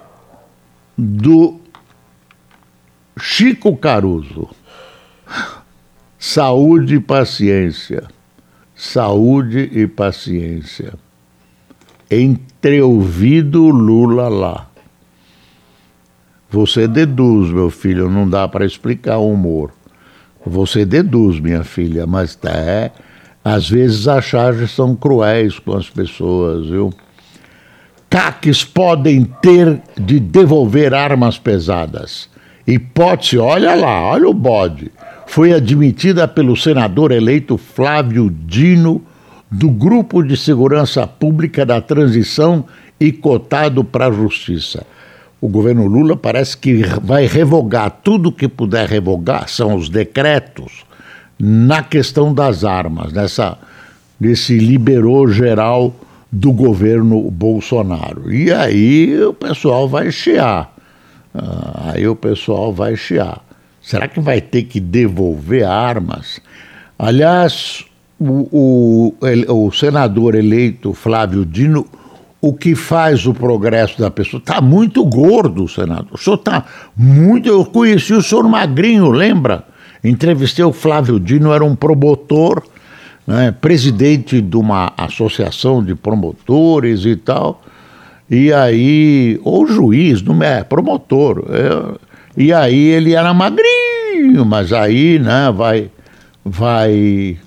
do 0.98 1.60
Chico 3.20 3.78
Caruso. 3.78 4.50
Saúde 6.18 6.96
e 6.96 7.00
paciência. 7.00 8.06
Saúde 8.76 9.70
e 9.72 9.86
paciência. 9.86 10.96
Entreouvido 12.10 13.70
Lula 13.70 14.28
lá. 14.28 14.68
Você 16.50 16.88
deduz, 16.88 17.52
meu 17.52 17.70
filho, 17.70 18.10
não 18.10 18.28
dá 18.28 18.48
para 18.48 18.66
explicar 18.66 19.18
o 19.18 19.32
humor. 19.32 19.72
Você 20.44 20.84
deduz, 20.84 21.40
minha 21.40 21.64
filha, 21.64 22.08
mas 22.08 22.40
é. 22.44 22.90
Às 23.46 23.70
vezes 23.70 24.08
as 24.08 24.26
charges 24.26 24.72
são 24.72 24.96
cruéis 24.96 25.60
com 25.60 25.78
as 25.78 25.88
pessoas, 25.88 26.66
viu? 26.66 26.92
CACs 28.18 28.64
podem 28.64 29.26
ter 29.44 29.80
de 29.96 30.20
devolver 30.20 30.92
armas 30.92 31.38
pesadas. 31.38 32.28
Hipótese, 32.66 33.38
olha 33.38 33.76
lá, 33.76 34.10
olha 34.10 34.28
o 34.28 34.34
bode. 34.34 34.92
Foi 35.28 35.54
admitida 35.54 36.28
pelo 36.28 36.58
senador 36.58 37.12
eleito 37.12 37.60
Flávio 37.60 38.36
Dino, 38.48 39.04
do 39.52 39.70
Grupo 39.70 40.24
de 40.24 40.36
Segurança 40.36 41.06
Pública 41.06 41.64
da 41.64 41.80
Transição 41.80 42.66
e 43.00 43.12
cotado 43.12 43.84
para 43.84 44.08
a 44.08 44.12
Justiça. 44.12 44.84
o 45.40 45.48
governo 45.48 45.86
Lula 45.86 46.18
parece 46.18 46.58
que 46.58 46.82
vai 47.04 47.28
revogar 47.28 48.00
tudo 48.04 48.32
que 48.32 48.48
puder 48.48 48.90
revogar, 48.90 49.48
são 49.48 49.76
os 49.76 49.90
decretos, 49.90 50.84
na 51.38 51.84
questão 51.84 52.34
das 52.34 52.64
armas, 52.64 53.14
nessa, 53.14 53.60
nesse 54.20 54.58
liberou 54.58 55.28
geral 55.28 55.94
do 56.32 56.52
governo 56.52 57.30
Bolsonaro. 57.32 58.32
E 58.32 58.52
aí 58.52 59.22
o 59.24 59.34
pessoal 59.34 59.88
vai 59.88 60.12
chiar. 60.12 60.74
Ah, 61.34 61.92
aí 61.94 62.08
o 62.08 62.16
pessoal 62.16 62.74
vai 62.74 62.96
chiar. 62.96 63.44
Será 63.82 64.08
que 64.08 64.20
vai 64.20 64.42
ter 64.42 64.64
que 64.64 64.80
devolver 64.80 65.64
armas? 65.64 66.42
Aliás, 67.00 67.86
o, 68.20 69.14
o, 69.22 69.66
o 69.68 69.72
senador 69.72 70.36
eleito 70.36 70.94
Flávio 70.94 71.46
Dino 71.46 71.86
o 72.40 72.54
que 72.54 72.76
faz 72.76 73.26
o 73.26 73.34
progresso 73.34 74.00
da 74.00 74.12
pessoa. 74.12 74.40
Está 74.40 74.62
muito 74.62 75.04
gordo, 75.06 75.68
senador. 75.68 76.14
O 76.14 76.18
senhor 76.18 76.36
está 76.36 76.66
muito. 76.96 77.50
Eu 77.50 77.66
conheci 77.66 78.14
o 78.14 78.22
senhor 78.22 78.48
magrinho, 78.48 79.10
lembra? 79.10 79.66
Entrevistei 80.04 80.64
o 80.64 80.72
Flávio 80.72 81.20
Dino, 81.20 81.52
era 81.52 81.66
um 81.66 81.76
promotor, 81.76 82.64
né, 83.28 83.52
presidente 83.52 84.42
de 84.42 84.56
uma 84.56 84.94
associação 84.98 85.84
de 85.84 85.94
promotores 85.94 87.06
e 87.06 87.16
tal. 87.16 87.62
E 88.30 88.52
aí, 88.52 89.40
ou 89.44 89.68
juiz, 89.68 90.22
não 90.22 90.42
é, 90.42 90.64
promotor. 90.64 91.46
É, 91.50 91.98
e 92.36 92.54
aí 92.54 92.88
ele 92.88 93.14
era 93.14 93.34
magrinho, 93.34 94.46
mas 94.46 94.72
aí, 94.72 95.20
né, 95.20 95.52
vai, 95.54 95.92
vai 96.44 97.38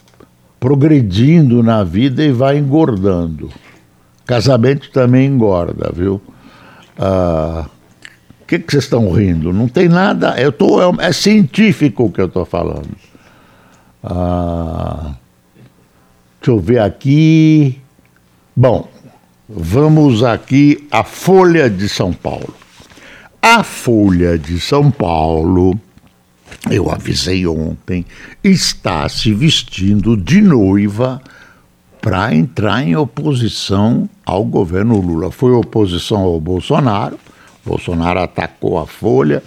progredindo 0.60 1.62
na 1.62 1.82
vida 1.82 2.22
e 2.22 2.30
vai 2.30 2.58
engordando. 2.58 3.48
Casamento 4.26 4.90
também 4.90 5.26
engorda, 5.26 5.90
viu? 5.92 6.20
Ah, 6.98 7.66
que, 8.50 8.58
que 8.58 8.72
vocês 8.72 8.84
estão 8.84 9.12
rindo? 9.12 9.52
Não 9.52 9.68
tem 9.68 9.88
nada. 9.88 10.34
Eu 10.40 10.50
tô, 10.50 10.82
é, 10.82 11.06
é 11.06 11.12
científico 11.12 12.04
o 12.04 12.10
que 12.10 12.20
eu 12.20 12.26
estou 12.26 12.44
falando. 12.44 12.88
Ah, 14.02 15.14
deixa 16.40 16.50
eu 16.50 16.58
ver 16.58 16.80
aqui. 16.80 17.78
Bom, 18.56 18.88
vamos 19.48 20.24
aqui 20.24 20.86
à 20.90 21.04
Folha 21.04 21.68
de 21.68 21.88
São 21.88 22.12
Paulo. 22.12 22.54
A 23.42 23.62
Folha 23.62 24.38
de 24.38 24.58
São 24.58 24.90
Paulo, 24.90 25.78
eu 26.70 26.90
avisei 26.90 27.46
ontem, 27.46 28.04
está 28.42 29.08
se 29.08 29.32
vestindo 29.32 30.16
de 30.16 30.40
noiva 30.40 31.20
para 32.00 32.34
entrar 32.34 32.82
em 32.82 32.96
oposição 32.96 34.08
ao 34.24 34.44
governo 34.44 34.98
Lula. 34.98 35.30
Foi 35.30 35.52
oposição 35.52 36.20
ao 36.22 36.40
Bolsonaro, 36.40 37.18
Bolsonaro 37.64 38.20
atacou 38.20 38.78
a 38.78 38.86
Folha, 38.86 39.42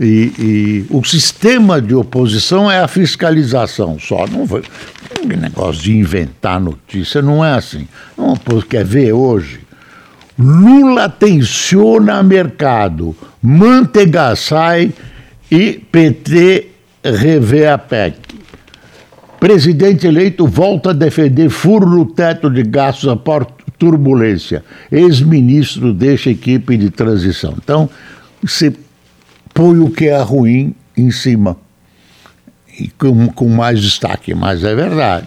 e, 0.00 0.32
e, 0.38 0.86
o 0.90 1.04
sistema 1.04 1.80
de 1.80 1.94
oposição 1.94 2.70
é 2.70 2.80
a 2.80 2.88
fiscalização 2.88 3.98
só. 3.98 4.26
Não 4.26 4.46
um 5.24 5.40
negócio 5.40 5.82
de 5.82 5.96
inventar 5.96 6.60
notícia, 6.60 7.22
não 7.22 7.44
é 7.44 7.54
assim. 7.54 7.86
Não, 8.16 8.34
quer 8.68 8.84
ver 8.84 9.12
hoje? 9.12 9.60
Lula 10.38 11.08
tensiona 11.08 12.22
mercado, 12.22 13.14
manteiga 13.40 14.34
sai 14.34 14.92
e 15.50 15.74
PT 15.90 16.68
revê 17.04 17.66
a 17.66 17.76
PEC. 17.76 18.16
Presidente 19.38 20.06
eleito 20.06 20.46
volta 20.46 20.90
a 20.90 20.92
defender 20.92 21.50
furo 21.50 21.86
no 21.86 22.06
teto 22.06 22.48
de 22.48 22.62
gastos 22.62 23.08
após 23.08 23.46
turbulência. 23.76 24.64
Ex-ministro 24.90 25.92
deixa 25.92 26.30
equipe 26.30 26.76
de 26.76 26.90
transição. 26.90 27.54
Então, 27.62 27.90
você 28.40 28.72
põe 29.52 29.80
o 29.80 29.90
que 29.90 30.06
é 30.06 30.20
ruim 30.22 30.74
em 30.96 31.10
cima. 31.10 31.56
E 32.78 32.88
com, 32.88 33.28
com 33.28 33.48
mais 33.48 33.80
destaque, 33.80 34.34
mas 34.34 34.64
é 34.64 34.74
verdade. 34.74 35.26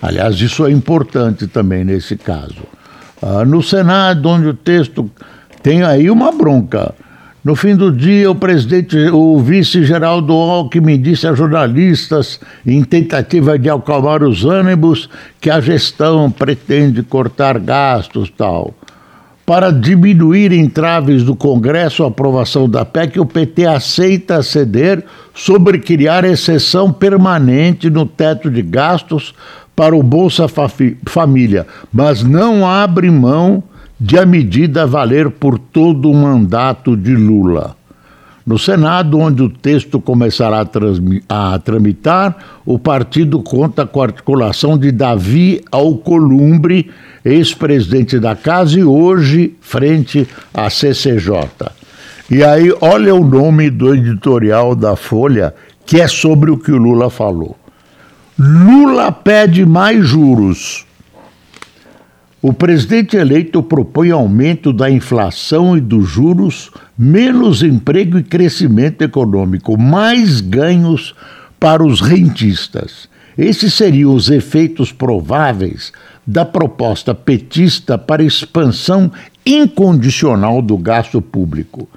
Aliás, 0.00 0.40
isso 0.40 0.64
é 0.66 0.70
importante 0.70 1.46
também 1.46 1.84
nesse 1.84 2.16
caso. 2.16 2.62
Ah, 3.20 3.44
no 3.44 3.62
Senado, 3.62 4.28
onde 4.28 4.46
o 4.46 4.54
texto 4.54 5.10
tem 5.62 5.82
aí 5.82 6.10
uma 6.10 6.30
bronca. 6.30 6.94
No 7.44 7.54
fim 7.56 7.74
do 7.74 7.90
dia, 7.90 8.30
o 8.30 8.34
presidente, 8.34 8.96
o 9.10 9.38
vice-geral 9.38 10.20
do 10.20 10.34
Alckmin 10.34 11.00
disse 11.00 11.26
a 11.26 11.34
jornalistas, 11.34 12.40
em 12.66 12.82
tentativa 12.84 13.58
de 13.58 13.70
acalmar 13.70 14.22
os 14.22 14.44
ânimos, 14.44 15.08
que 15.40 15.48
a 15.48 15.60
gestão 15.60 16.30
pretende 16.30 17.02
cortar 17.02 17.58
gastos 17.58 18.30
tal. 18.36 18.74
Para 19.48 19.72
diminuir 19.72 20.52
entraves 20.52 21.24
do 21.24 21.34
Congresso 21.34 22.04
à 22.04 22.08
aprovação 22.08 22.68
da 22.68 22.84
PEC, 22.84 23.18
o 23.18 23.24
PT 23.24 23.64
aceita 23.64 24.42
ceder 24.42 25.02
sobre 25.32 25.78
criar 25.78 26.22
exceção 26.22 26.92
permanente 26.92 27.88
no 27.88 28.04
teto 28.04 28.50
de 28.50 28.60
gastos 28.60 29.34
para 29.74 29.96
o 29.96 30.02
Bolsa 30.02 30.44
Família, 31.06 31.66
mas 31.90 32.22
não 32.22 32.68
abre 32.68 33.10
mão 33.10 33.62
de 33.98 34.18
a 34.18 34.26
medida 34.26 34.86
valer 34.86 35.30
por 35.30 35.58
todo 35.58 36.10
o 36.10 36.14
mandato 36.14 36.94
de 36.94 37.16
Lula. 37.16 37.77
No 38.48 38.58
Senado, 38.58 39.18
onde 39.18 39.42
o 39.42 39.50
texto 39.50 40.00
começará 40.00 40.66
a, 41.28 41.54
a 41.54 41.58
tramitar, 41.58 42.34
o 42.64 42.78
partido 42.78 43.42
conta 43.42 43.86
com 43.86 44.00
a 44.00 44.06
articulação 44.06 44.78
de 44.78 44.90
Davi 44.90 45.62
Alcolumbre, 45.70 46.90
ex-presidente 47.22 48.18
da 48.18 48.34
Casa 48.34 48.80
e 48.80 48.82
hoje 48.82 49.54
frente 49.60 50.26
à 50.54 50.70
CCJ. 50.70 51.46
E 52.30 52.42
aí, 52.42 52.74
olha 52.80 53.14
o 53.14 53.22
nome 53.22 53.68
do 53.68 53.94
editorial 53.94 54.74
da 54.74 54.96
Folha, 54.96 55.54
que 55.84 56.00
é 56.00 56.08
sobre 56.08 56.50
o 56.50 56.56
que 56.56 56.72
o 56.72 56.78
Lula 56.78 57.10
falou. 57.10 57.54
Lula 58.38 59.12
pede 59.12 59.66
mais 59.66 60.06
juros. 60.06 60.86
O 62.40 62.52
presidente 62.52 63.16
eleito 63.16 63.60
propõe 63.60 64.12
aumento 64.12 64.72
da 64.72 64.88
inflação 64.88 65.76
e 65.76 65.80
dos 65.80 66.08
juros, 66.08 66.70
menos 66.96 67.64
emprego 67.64 68.16
e 68.16 68.22
crescimento 68.22 69.02
econômico, 69.02 69.76
mais 69.76 70.40
ganhos 70.40 71.16
para 71.58 71.84
os 71.84 72.00
rentistas. 72.00 73.08
Esses 73.36 73.74
seriam 73.74 74.14
os 74.14 74.30
efeitos 74.30 74.92
prováveis 74.92 75.92
da 76.24 76.44
proposta 76.44 77.12
petista 77.12 77.98
para 77.98 78.22
expansão 78.22 79.10
incondicional 79.44 80.62
do 80.62 80.78
gasto 80.78 81.20
público. 81.20 81.88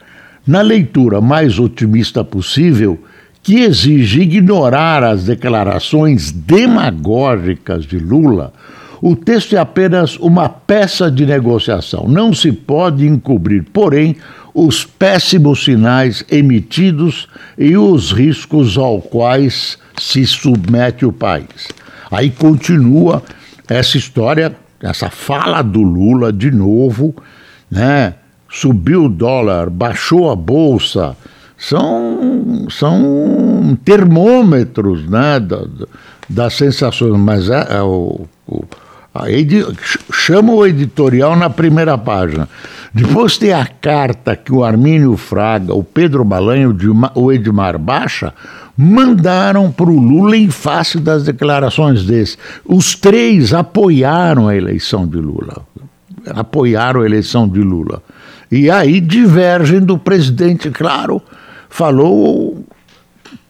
Na 0.46 0.62
leitura 0.62 1.22
mais 1.22 1.60
otimista 1.60 2.24
possível, 2.24 3.00
que 3.44 3.60
exige 3.60 4.22
ignorar 4.22 5.04
as 5.04 5.26
declarações 5.26 6.32
demagógicas 6.32 7.86
de 7.86 8.00
Lula, 8.00 8.54
o 9.02 9.16
texto 9.16 9.56
é 9.56 9.60
apenas 9.60 10.16
uma 10.18 10.48
peça 10.48 11.10
de 11.10 11.26
negociação. 11.26 12.06
Não 12.08 12.34
se 12.34 12.52
pode 12.52 13.08
encobrir, 13.08 13.64
porém, 13.74 14.16
os 14.54 14.86
péssimos 14.86 15.64
sinais 15.64 16.24
emitidos 16.30 17.28
e 17.58 17.76
os 17.76 18.12
riscos 18.12 18.78
aos 18.78 19.04
quais 19.06 19.80
se 20.00 20.24
submete 20.26 21.04
o 21.04 21.12
país. 21.12 21.70
Aí 22.12 22.30
continua 22.30 23.24
essa 23.68 23.98
história, 23.98 24.56
essa 24.80 25.10
fala 25.10 25.64
do 25.64 25.82
Lula 25.82 26.32
de 26.32 26.52
novo, 26.52 27.16
né? 27.70 28.16
Subiu 28.50 29.06
o 29.06 29.10
dólar, 29.10 29.70
baixou 29.70 30.30
a 30.30 30.36
bolsa, 30.36 31.16
são, 31.58 32.68
são 32.70 33.80
termômetros 33.86 35.10
né, 35.10 35.40
da, 35.40 35.66
das 36.28 36.56
sensações, 36.56 37.18
mas 37.18 37.50
é, 37.50 37.78
é 37.78 37.82
o, 37.82 38.26
o 38.46 38.64
Edi... 39.28 39.66
Chama 40.14 40.54
o 40.54 40.66
editorial 40.66 41.36
na 41.36 41.50
primeira 41.50 41.98
página. 41.98 42.48
Depois 42.94 43.38
tem 43.38 43.54
a 43.54 43.66
carta 43.66 44.36
que 44.36 44.54
o 44.54 44.64
Armínio 44.64 45.16
Fraga, 45.18 45.74
o 45.74 45.84
Pedro 45.84 46.24
Balanho, 46.24 46.76
o 47.16 47.32
Edmar 47.32 47.78
Baixa 47.78 48.34
mandaram 48.78 49.72
para 49.72 49.90
o 49.90 50.00
Lula 50.00 50.36
em 50.36 50.50
face 50.50 51.00
das 51.00 51.24
declarações 51.24 52.04
desse. 52.04 52.38
Os 52.66 52.96
três 52.96 53.54
apoiaram 53.54 54.48
a 54.48 54.56
eleição 54.56 55.08
de 55.08 55.18
Lula. 55.18 55.66
Apoiaram 56.28 57.02
a 57.02 57.06
eleição 57.06 57.48
de 57.48 57.60
Lula. 57.60 58.02
E 58.52 58.70
aí 58.70 59.00
divergem 59.00 59.80
do 59.80 59.98
presidente, 59.98 60.70
claro, 60.70 61.22
falou, 61.70 62.66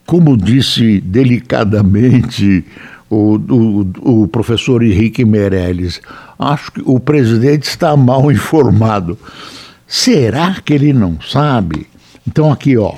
como 0.05 0.37
disse 0.37 1.01
delicadamente 1.01 2.63
o, 3.11 3.35
o, 3.35 4.21
o 4.23 4.27
professor 4.27 4.81
Henrique 4.81 5.25
Meirelles. 5.25 6.01
Acho 6.39 6.71
que 6.71 6.81
o 6.85 6.99
presidente 6.99 7.63
está 7.63 7.95
mal 7.97 8.31
informado. 8.31 9.19
Será 9.85 10.55
que 10.63 10.73
ele 10.73 10.93
não 10.93 11.19
sabe? 11.21 11.85
Então, 12.25 12.49
aqui, 12.51 12.77
ó. 12.77 12.93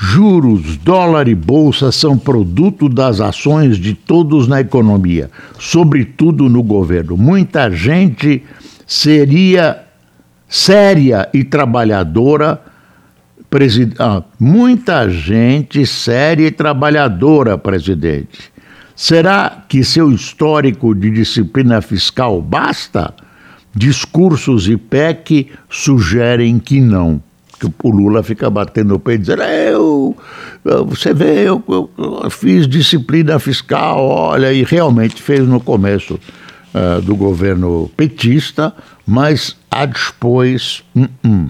Juros, 0.00 0.76
dólar 0.76 1.26
e 1.26 1.34
bolsa 1.34 1.90
são 1.90 2.16
produto 2.16 2.88
das 2.88 3.20
ações 3.20 3.76
de 3.76 3.94
todos 3.94 4.46
na 4.46 4.60
economia, 4.60 5.28
sobretudo 5.58 6.48
no 6.48 6.62
governo. 6.62 7.16
Muita 7.16 7.68
gente 7.68 8.44
seria 8.86 9.84
séria 10.48 11.28
e 11.34 11.42
trabalhadora, 11.42 12.62
presid... 13.50 13.92
Ah, 13.98 14.22
muita 14.38 15.10
gente 15.10 15.84
séria 15.84 16.46
e 16.46 16.52
trabalhadora, 16.52 17.58
presidente. 17.58 18.52
Será 18.98 19.62
que 19.68 19.84
seu 19.84 20.10
histórico 20.10 20.92
de 20.92 21.08
disciplina 21.08 21.80
fiscal 21.80 22.42
basta? 22.42 23.14
Discursos 23.72 24.68
e 24.68 24.76
PEC 24.76 25.52
sugerem 25.70 26.58
que 26.58 26.80
não. 26.80 27.22
Que 27.60 27.66
o 27.84 27.90
Lula 27.90 28.24
fica 28.24 28.50
batendo 28.50 28.96
o 28.96 28.98
peito 28.98 29.20
dizendo: 29.20 29.42
é, 29.42 29.72
eu, 29.72 30.16
você 30.88 31.14
vê, 31.14 31.48
eu, 31.48 31.62
eu, 31.68 31.88
eu, 31.96 32.28
fiz 32.28 32.66
disciplina 32.66 33.38
fiscal, 33.38 34.04
olha, 34.04 34.52
e 34.52 34.64
realmente 34.64 35.22
fez 35.22 35.46
no 35.46 35.60
começo 35.60 36.18
uh, 36.74 37.00
do 37.00 37.14
governo 37.14 37.88
petista, 37.96 38.74
mas 39.06 39.56
a 39.70 39.86
depois. 39.86 40.82
Uh 40.92 41.06
-uh. 41.24 41.48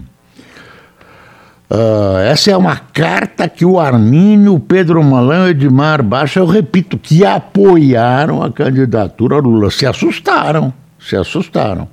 Uh, 1.70 2.18
essa 2.24 2.50
é 2.50 2.56
uma 2.56 2.76
carta 2.76 3.46
que 3.46 3.62
o 3.62 3.78
Armínio, 3.78 4.58
Pedro 4.58 5.04
Malan 5.04 5.48
e 5.48 5.50
Edmar 5.50 6.02
Baixa, 6.02 6.40
eu 6.40 6.46
repito, 6.46 6.96
que 6.96 7.26
apoiaram 7.26 8.42
a 8.42 8.50
candidatura 8.50 9.36
Lula. 9.36 9.70
Se 9.70 9.84
assustaram, 9.84 10.72
se 10.98 11.14
assustaram. 11.14 11.86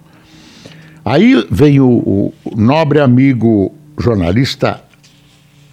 Aí 1.04 1.46
vem 1.52 1.82
o, 1.82 1.88
o 1.88 2.34
nobre 2.56 3.02
amigo 3.02 3.74
jornalista 4.00 4.82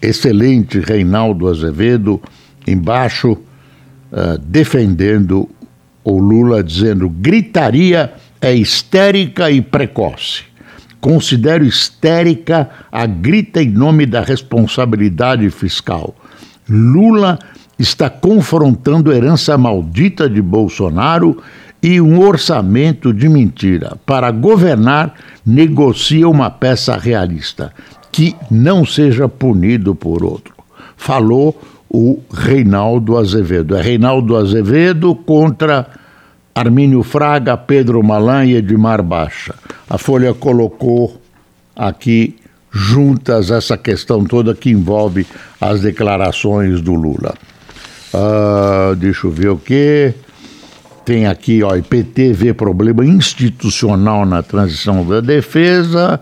excelente 0.01 0.81
Reinaldo 0.81 1.49
Azevedo, 1.49 2.21
embaixo, 2.67 3.33
uh, 3.33 4.37
defendendo 4.43 5.49
o 6.03 6.19
Lula, 6.19 6.63
dizendo: 6.63 7.09
gritaria 7.09 8.13
é 8.41 8.53
histérica 8.53 9.49
e 9.49 9.63
precoce. 9.63 10.43
Considero 11.03 11.65
histérica 11.65 12.71
a 12.93 13.05
grita 13.07 13.61
em 13.61 13.69
nome 13.69 14.07
da 14.07 14.21
responsabilidade 14.21 15.51
fiscal. 15.51 16.15
Lula 16.69 17.41
está 17.77 18.09
confrontando 18.09 19.11
a 19.11 19.17
herança 19.17 19.59
maldita 19.59 20.31
de 20.31 20.41
Bolsonaro 20.41 21.43
e 21.83 22.01
um 22.01 22.21
orçamento 22.21 23.13
de 23.13 23.29
mentira. 23.29 23.97
Para 24.07 24.31
governar, 24.31 25.15
negocia 25.45 26.29
uma 26.29 26.49
peça 26.49 26.97
realista, 26.97 27.73
que 28.13 28.37
não 28.49 28.87
seja 28.87 29.29
punido 29.29 29.97
por 29.97 30.23
outro. 30.23 30.55
Falou 30.97 31.61
o 31.91 32.21
Reinaldo 32.33 33.19
Azevedo. 33.19 33.75
É 33.75 33.83
Reinaldo 33.83 34.37
Azevedo 34.37 35.17
contra 35.17 35.89
Armínio 36.55 37.03
Fraga, 37.03 37.57
Pedro 37.57 38.03
Malan 38.03 38.45
e 38.45 38.57
Edmar 38.57 39.03
Baixa. 39.03 39.55
A 39.89 39.97
Folha 39.97 40.35
colocou 40.35 41.21
aqui 41.75 42.37
juntas 42.71 43.51
essa 43.51 43.77
questão 43.77 44.25
toda 44.25 44.55
que 44.55 44.71
envolve 44.71 45.27
as 45.61 45.81
declarações 45.81 46.81
do 46.81 46.95
Lula. 46.95 47.35
Uh, 48.13 48.95
deixa 48.97 49.27
eu 49.27 49.31
ver 49.31 49.49
o 49.49 49.57
que. 49.57 50.15
Tem 51.05 51.27
aqui, 51.27 51.63
ó, 51.65 51.75
IPT 51.75 52.33
vê 52.33 52.55
problema 52.55 53.05
institucional 53.05 54.25
na 54.25 54.43
transição 54.43 55.05
da 55.05 55.21
defesa. 55.21 56.21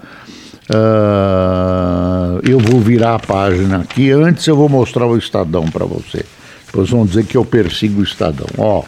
Uh, 0.71 2.41
eu 2.49 2.59
vou 2.59 2.81
virar 2.81 3.17
a 3.17 3.19
página 3.19 3.79
aqui. 3.81 4.11
Antes 4.11 4.47
eu 4.47 4.57
vou 4.57 4.69
mostrar 4.69 5.07
o 5.07 5.19
Estadão 5.19 5.65
para 5.67 5.85
você. 5.85 6.25
Depois 6.67 6.89
vão 6.89 7.05
dizer 7.05 7.27
que 7.27 7.37
eu 7.37 7.45
persigo 7.45 8.01
o 8.01 8.05
Estadão. 8.05 8.47
Ó. 8.57 8.85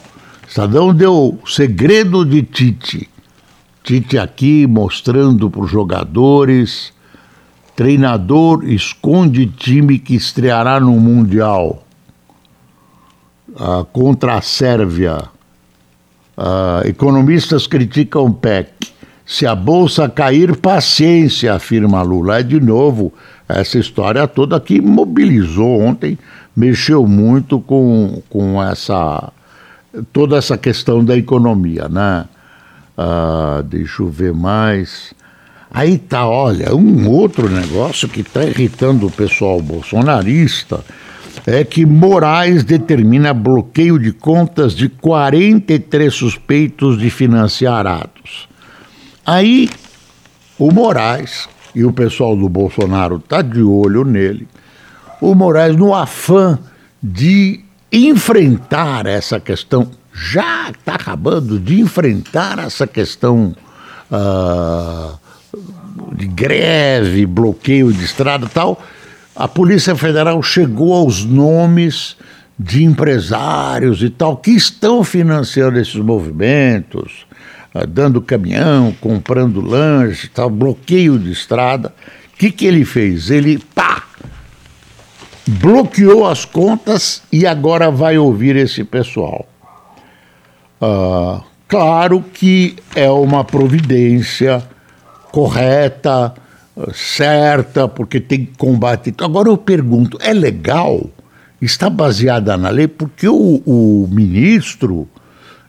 Estadão 0.53 0.93
deu 0.93 1.39
segredo 1.47 2.27
de 2.27 2.43
Tite. 2.43 3.09
Tite 3.83 4.19
aqui 4.19 4.67
mostrando 4.67 5.49
para 5.49 5.63
os 5.63 5.71
jogadores. 5.71 6.93
Treinador 7.75 8.63
esconde 8.69 9.47
time 9.47 9.99
que 9.99 10.15
estreará 10.15 10.79
no 10.79 10.93
Mundial 11.01 11.83
uh, 13.49 13.83
contra 13.95 14.35
a 14.35 14.43
Sérvia. 14.43 15.23
Uh, 16.37 16.87
economistas 16.87 17.67
criticam 17.67 18.27
o 18.27 18.35
PEC. 18.35 18.93
Se 19.25 19.47
a 19.47 19.55
bolsa 19.55 20.07
cair, 20.07 20.55
paciência, 20.55 21.55
afirma 21.55 22.03
Lula. 22.03 22.41
É 22.41 22.43
de 22.43 22.61
novo 22.61 23.11
essa 23.49 23.79
história 23.79 24.29
toda 24.29 24.61
que 24.61 24.83
mobilizou 24.83 25.81
ontem, 25.81 26.19
mexeu 26.55 27.07
muito 27.07 27.59
com, 27.59 28.23
com 28.29 28.63
essa 28.63 29.33
toda 30.13 30.37
essa 30.37 30.57
questão 30.57 31.05
da 31.05 31.17
economia, 31.17 31.89
né? 31.89 32.27
Ah, 32.97 33.63
deixa 33.65 34.03
eu 34.03 34.09
ver 34.09 34.33
mais. 34.33 35.15
Aí 35.71 35.97
tá, 35.99 36.27
olha, 36.27 36.75
um 36.75 37.09
outro 37.09 37.49
negócio 37.49 38.09
que 38.09 38.21
está 38.21 38.45
irritando 38.45 39.07
o 39.07 39.11
pessoal 39.11 39.61
bolsonarista 39.61 40.85
é 41.47 41.65
que 41.65 41.87
Moraes 41.87 42.63
determina 42.63 43.33
bloqueio 43.33 43.99
de 43.99 44.13
contas 44.13 44.75
de 44.75 44.89
43 44.89 46.13
suspeitos 46.13 46.99
de 46.99 47.09
financiar 47.09 47.87
atos. 47.87 48.49
Aí 49.25 49.71
o 50.59 50.71
Moraes, 50.71 51.49
e 51.75 51.85
o 51.85 51.93
pessoal 51.93 52.37
do 52.37 52.49
Bolsonaro 52.49 53.19
tá 53.19 53.41
de 53.41 53.63
olho 53.63 54.05
nele, 54.05 54.47
o 55.21 55.35
Moraes, 55.35 55.75
no 55.75 55.95
afã 55.95 56.59
de 57.03 57.62
enfrentar 57.93 59.07
essa 59.07 59.39
questão, 59.39 59.91
já 60.15 60.71
está 60.71 60.95
acabando 60.95 61.61
de 61.61 61.79
enfrentar 61.81 62.59
essa 62.59 62.87
questão 62.87 63.55
uh, 64.11 65.19
de 66.15 66.27
greve, 66.27 67.27
bloqueio 67.27 67.93
de 67.93 68.03
estrada 68.03 68.49
tal, 68.49 68.83
a 69.37 69.47
Polícia 69.47 69.95
Federal 69.95 70.43
chegou 70.43 70.95
aos 70.95 71.25
nomes 71.25 72.17
de 72.59 72.85
empresários 72.85 74.03
e 74.03 74.09
tal 74.09 74.37
que 74.37 74.53
estão 74.53 75.05
financiando 75.05 75.79
esses 75.79 75.97
movimentos, 75.97 77.27
uh, 77.75 77.87
dando 77.87 78.23
caminhão, 78.23 78.95
comprando 79.01 79.61
lanche, 79.61 80.29
tal, 80.29 80.49
bloqueio 80.49 81.19
de 81.19 81.31
estrada. 81.31 81.95
O 82.35 82.39
que, 82.39 82.51
que 82.51 82.65
ele 82.67 82.85
fez? 82.85 83.31
Ele, 83.31 83.59
pá, 83.75 84.03
bloqueou 85.53 86.27
as 86.27 86.45
contas 86.45 87.23
e 87.33 87.47
agora 87.47 87.91
vai 87.91 88.19
ouvir 88.19 88.57
esse 88.57 88.85
pessoal. 88.85 89.47
Uh, 90.81 91.43
claro 91.69 92.25
que 92.33 92.77
é 92.95 93.11
uma 93.11 93.45
providência 93.45 94.63
correta, 95.31 96.35
certa, 96.93 97.87
porque 97.87 98.21
tem 98.21 98.47
que 98.47 98.57
combater. 98.57 99.15
Agora 99.19 99.49
eu 99.49 99.57
pergunto: 99.57 100.19
é 100.21 100.33
legal? 100.33 101.09
Está 101.61 101.89
baseada 101.89 102.57
na 102.57 102.71
lei? 102.71 102.89
Porque 102.89 103.29
o, 103.29 103.63
o 103.65 104.09
ministro 104.11 105.09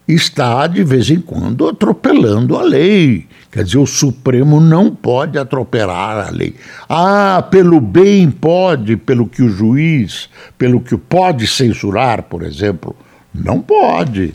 está, 0.08 0.66
de 0.66 0.84
vez 0.84 1.10
em 1.10 1.22
quando, 1.22 1.68
atropelando 1.68 2.58
a 2.58 2.64
lei. 2.64 3.28
Quer 3.54 3.66
dizer, 3.66 3.78
o 3.78 3.86
Supremo 3.86 4.60
não 4.60 4.90
pode 4.90 5.38
atropelar 5.38 6.28
a 6.28 6.32
lei. 6.32 6.56
Ah, 6.90 7.48
pelo 7.52 7.80
bem 7.80 8.32
pode, 8.32 8.98
pelo 8.98 9.28
que 9.28 9.44
o 9.44 9.50
juiz, 9.50 10.28
pelo 10.58 10.82
que 10.82 10.98
pode 10.98 11.46
censurar, 11.46 12.24
por 12.24 12.42
exemplo. 12.42 12.96
Não 13.32 13.62
pode. 13.62 14.34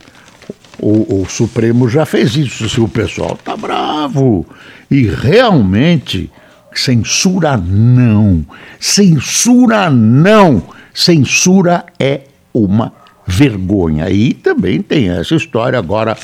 O, 0.78 1.22
o 1.22 1.28
Supremo 1.28 1.88
já 1.88 2.06
fez 2.06 2.36
isso, 2.36 2.68
se 2.68 2.80
o 2.80 2.86
pessoal 2.86 3.36
está 3.36 3.56
bravo. 3.56 4.46
E 4.88 5.08
realmente, 5.08 6.30
censura 6.72 7.56
não. 7.56 8.46
Censura 8.78 9.90
não. 9.90 10.62
Censura 10.94 11.86
é 11.98 12.20
uma 12.54 12.92
vergonha. 13.26 14.08
E 14.10 14.32
também 14.32 14.80
tem 14.80 15.08
essa 15.08 15.34
história 15.34 15.76
agora 15.76 16.16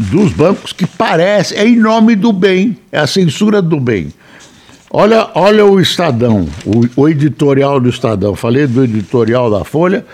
dos 0.00 0.32
bancos 0.32 0.72
que 0.72 0.86
parece, 0.86 1.54
é 1.54 1.66
em 1.66 1.76
nome 1.76 2.16
do 2.16 2.32
bem, 2.32 2.76
é 2.90 2.98
a 2.98 3.06
censura 3.06 3.60
do 3.60 3.78
bem. 3.78 4.12
Olha, 4.90 5.28
olha 5.34 5.64
o 5.64 5.78
Estadão, 5.78 6.48
o, 6.64 7.02
o 7.02 7.08
editorial 7.08 7.78
do 7.78 7.88
Estadão. 7.88 8.34
Falei 8.34 8.66
do 8.66 8.82
editorial 8.82 9.50
da 9.50 9.62
Folha 9.62 10.04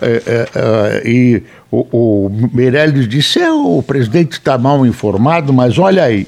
é, 0.00 0.22
é, 0.26 0.48
é, 0.54 1.08
e 1.08 1.42
o, 1.70 1.86
o 2.26 2.50
Meirelles 2.52 3.06
disse: 3.08 3.38
é, 3.38 3.52
o 3.52 3.82
presidente 3.82 4.32
está 4.32 4.58
mal 4.58 4.84
informado, 4.84 5.52
mas 5.52 5.78
olha 5.78 6.02
aí, 6.02 6.26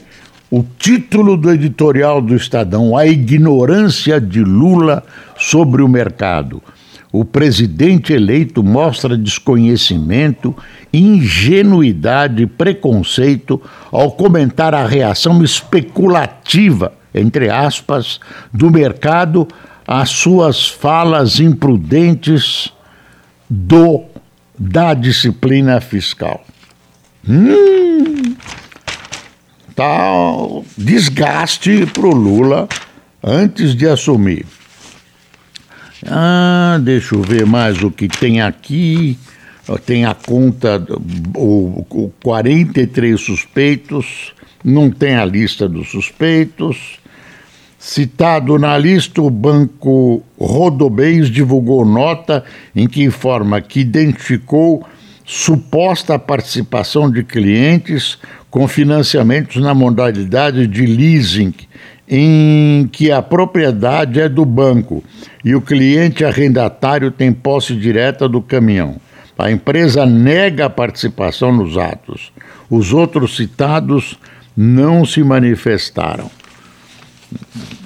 o 0.51 0.65
título 0.79 1.37
do 1.37 1.51
editorial 1.51 2.21
do 2.21 2.37
Estadão: 2.37 2.97
A 2.97 3.07
ignorância 3.07 4.21
de 4.21 4.45
Lula 4.45 5.03
sobre 5.37 5.83
o 5.83 5.89
mercado. 5.89 6.63
O 7.11 7.25
presidente 7.25 8.13
eleito 8.13 8.63
mostra 8.63 9.17
desconhecimento, 9.17 10.55
ingenuidade 10.93 12.43
e 12.43 12.47
preconceito 12.47 13.61
ao 13.91 14.13
comentar 14.13 14.75
a 14.75 14.87
reação 14.87 15.43
especulativa, 15.43 16.93
entre 17.15 17.49
aspas, 17.49 18.21
do 18.53 18.71
mercado 18.71 19.49
às 19.87 20.11
suas 20.11 20.69
falas 20.69 21.41
imprudentes 21.41 22.71
do 23.49 24.05
da 24.59 24.93
disciplina 24.93 25.81
fiscal. 25.81 26.45
Hum, 27.27 28.35
tá 29.75 29.87
desgaste 30.77 31.87
para 31.87 32.07
o 32.07 32.15
Lula 32.15 32.69
antes 33.23 33.75
de 33.75 33.87
assumir. 33.87 34.58
Ah, 36.07 36.79
deixa 36.81 37.15
eu 37.15 37.23
ver 37.23 37.47
mais 37.47 37.83
o 37.83 37.91
que 37.91 38.09
tem 38.09 38.41
aqui. 38.41 39.19
Tem 39.85 40.07
a 40.07 40.15
conta, 40.15 40.83
o, 41.37 41.85
o 41.91 42.13
43 42.23 43.21
suspeitos, 43.21 44.33
não 44.65 44.91
tem 44.91 45.15
a 45.17 45.25
lista 45.25 45.69
dos 45.69 45.91
suspeitos. 45.91 46.99
Citado 47.79 48.59
na 48.59 48.77
lista, 48.79 49.21
o 49.21 49.29
Banco 49.29 50.23
Rodobens 50.39 51.31
divulgou 51.31 51.85
nota 51.85 52.45
em 52.75 52.89
que 52.89 53.03
informa 53.03 53.61
que 53.61 53.81
identificou 53.81 54.87
suposta 55.25 56.19
participação 56.19 57.11
de 57.11 57.23
clientes 57.23 58.19
com 58.51 58.67
financiamentos 58.67 59.63
na 59.63 59.75
modalidade 59.75 60.67
de 60.67 60.87
leasing, 60.87 61.53
em 62.09 62.89
que 62.91 63.11
a 63.11 63.21
propriedade 63.21 64.21
é 64.21 64.29
do 64.29 64.45
banco 64.45 65.05
e 65.45 65.55
o 65.55 65.61
cliente 65.61 66.25
arrendatário 66.25 67.11
tem 67.11 67.33
posse 67.33 67.75
direta 67.75 68.29
do 68.29 68.41
caminhão. 68.41 68.97
A 69.39 69.53
empresa 69.53 70.05
nega 70.05 70.67
a 70.67 70.71
participação 70.71 71.53
nos 71.53 71.77
atos. 71.79 72.33
Os 72.69 72.93
outros 72.93 73.37
citados 73.37 74.19
não 74.57 75.05
se 75.05 75.23
manifestaram. 75.23 76.29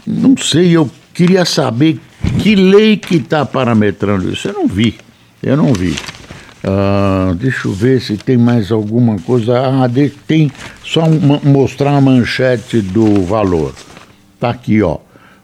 Não 0.06 0.34
sei, 0.36 0.74
eu 0.74 0.90
queria 1.12 1.44
saber 1.44 2.00
que 2.40 2.54
lei 2.54 2.96
que 2.96 3.16
está 3.16 3.44
parametrando 3.44 4.32
isso. 4.32 4.48
Eu 4.48 4.54
não 4.54 4.66
vi, 4.66 4.94
eu 5.42 5.56
não 5.56 5.74
vi. 5.74 5.94
Uh, 6.64 7.34
deixa 7.34 7.66
eu 7.66 7.72
ver 7.72 8.00
se 8.00 8.16
tem 8.16 8.38
mais 8.38 8.70
alguma 8.70 9.18
coisa. 9.18 9.58
Ah, 9.58 9.90
tem 10.26 10.50
só 10.82 11.02
mostrar 11.42 11.96
a 11.96 12.00
manchete 12.00 12.80
do 12.80 13.22
valor. 13.22 13.74
Tá 14.42 14.50
aqui, 14.50 14.82
ó. 14.82 14.98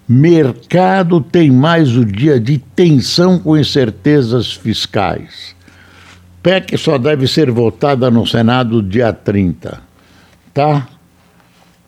Mercado 0.08 1.20
tem 1.20 1.52
mais 1.52 1.96
o 1.96 2.04
dia 2.04 2.40
de 2.40 2.58
tensão 2.58 3.38
com 3.38 3.56
incertezas 3.56 4.52
fiscais. 4.52 5.54
PEC 6.42 6.76
só 6.76 6.98
deve 6.98 7.28
ser 7.28 7.48
votada 7.48 8.10
no 8.10 8.26
Senado 8.26 8.82
dia 8.82 9.12
30. 9.12 9.80
Tá? 10.52 10.88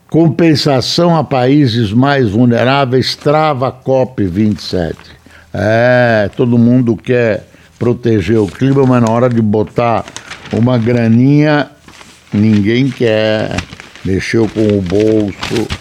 Compensação 0.09 1.17
a 1.17 1.25
países 1.25 1.93
mais 1.93 2.31
vulneráveis 2.31 3.17
trava 3.17 3.67
a 3.67 3.73
COP27. 3.73 4.95
É, 5.53 6.31
todo 6.37 6.57
mundo 6.57 6.97
quer 6.97 7.45
proteger 7.77 8.39
o 8.39 8.47
clima, 8.47 8.87
mas 8.87 9.03
na 9.03 9.11
hora 9.11 9.29
de 9.29 9.43
botar 9.43 10.05
uma 10.53 10.79
graninha, 10.79 11.73
ninguém 12.33 12.89
quer. 12.89 13.57
Mexeu 14.05 14.49
com 14.49 14.79
o 14.79 14.81
bolso. 14.81 15.80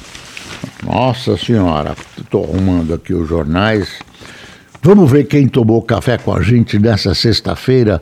Nossa 0.86 1.36
Senhora, 1.36 1.94
estou 2.18 2.44
arrumando 2.46 2.94
aqui 2.94 3.14
os 3.14 3.28
jornais. 3.28 4.00
Vamos 4.82 5.12
ver 5.12 5.26
quem 5.26 5.48
tomou 5.48 5.82
café 5.82 6.18
com 6.18 6.34
a 6.34 6.42
gente 6.42 6.80
nessa 6.80 7.14
sexta-feira. 7.14 8.02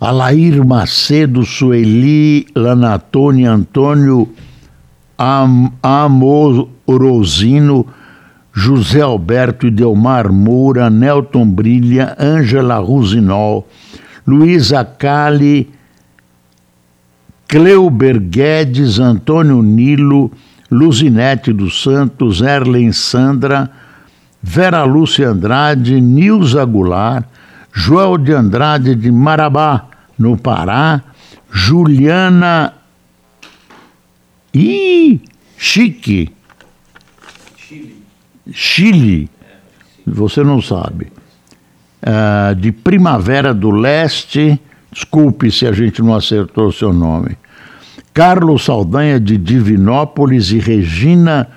Alair 0.00 0.64
Macedo, 0.64 1.44
Sueli, 1.44 2.46
Lanatone, 2.54 3.44
Antônio 3.44 4.28
Am 5.18 5.72
Amorosino, 5.82 6.16
José 8.52 9.00
Alberto 9.00 9.68
Delmar 9.70 10.32
Moura, 10.32 10.88
Nelton 10.88 11.46
Brilha, 11.46 12.16
Ângela 12.20 12.78
Rusinol, 12.78 13.66
Luísa 14.26 14.84
Cali, 14.84 15.68
Cleuber 17.48 18.20
Guedes, 18.20 19.00
Antônio 19.00 19.60
Nilo, 19.60 20.30
Luzinete 20.72 21.52
dos 21.52 21.82
Santos, 21.82 22.40
Erlen 22.40 22.92
Sandra, 22.92 23.70
Vera 24.42 24.82
Lúcia 24.84 25.28
Andrade, 25.28 26.00
Nilza 26.00 26.64
Goulart, 26.64 27.26
Joel 27.72 28.18
de 28.18 28.32
Andrade 28.32 28.94
de 28.94 29.12
Marabá, 29.12 29.86
no 30.18 30.36
Pará, 30.36 31.02
Juliana 31.50 32.72
Ih, 34.54 35.20
Chique. 35.56 36.30
Chile. 37.56 38.02
Chile. 38.52 39.30
Você 40.06 40.42
não 40.42 40.60
sabe. 40.60 41.10
Uh, 42.02 42.54
de 42.56 42.72
Primavera 42.72 43.54
do 43.54 43.70
Leste. 43.70 44.60
Desculpe 44.90 45.50
se 45.50 45.66
a 45.66 45.72
gente 45.72 46.02
não 46.02 46.14
acertou 46.14 46.68
o 46.68 46.72
seu 46.72 46.92
nome. 46.92 47.38
Carlos 48.12 48.64
Saldanha 48.64 49.18
de 49.18 49.38
Divinópolis 49.38 50.50
e 50.50 50.58
Regina 50.58 51.48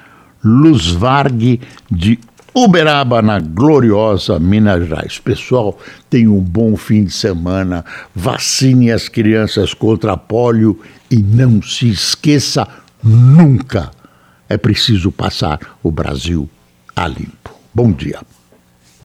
Luzvarg 0.43 1.59
de 1.91 2.19
Uberaba, 2.53 3.21
na 3.21 3.39
gloriosa 3.39 4.39
Minas 4.39 4.87
Gerais. 4.87 5.19
Pessoal, 5.19 5.77
tenha 6.09 6.31
um 6.31 6.39
bom 6.39 6.77
fim 6.77 7.03
de 7.03 7.11
semana. 7.11 7.83
Vacine 8.15 8.91
as 8.91 9.09
crianças 9.09 9.73
contra 9.73 10.15
pólio 10.15 10.79
e 11.11 11.17
não 11.17 11.61
se 11.61 11.89
esqueça 11.89 12.67
Nunca 13.05 13.91
é 14.49 14.57
preciso 14.57 15.11
passar 15.11 15.59
o 15.83 15.91
Brasil 15.91 16.49
a 16.95 17.07
limpo. 17.07 17.51
Bom 17.71 17.91
dia. 17.91 18.19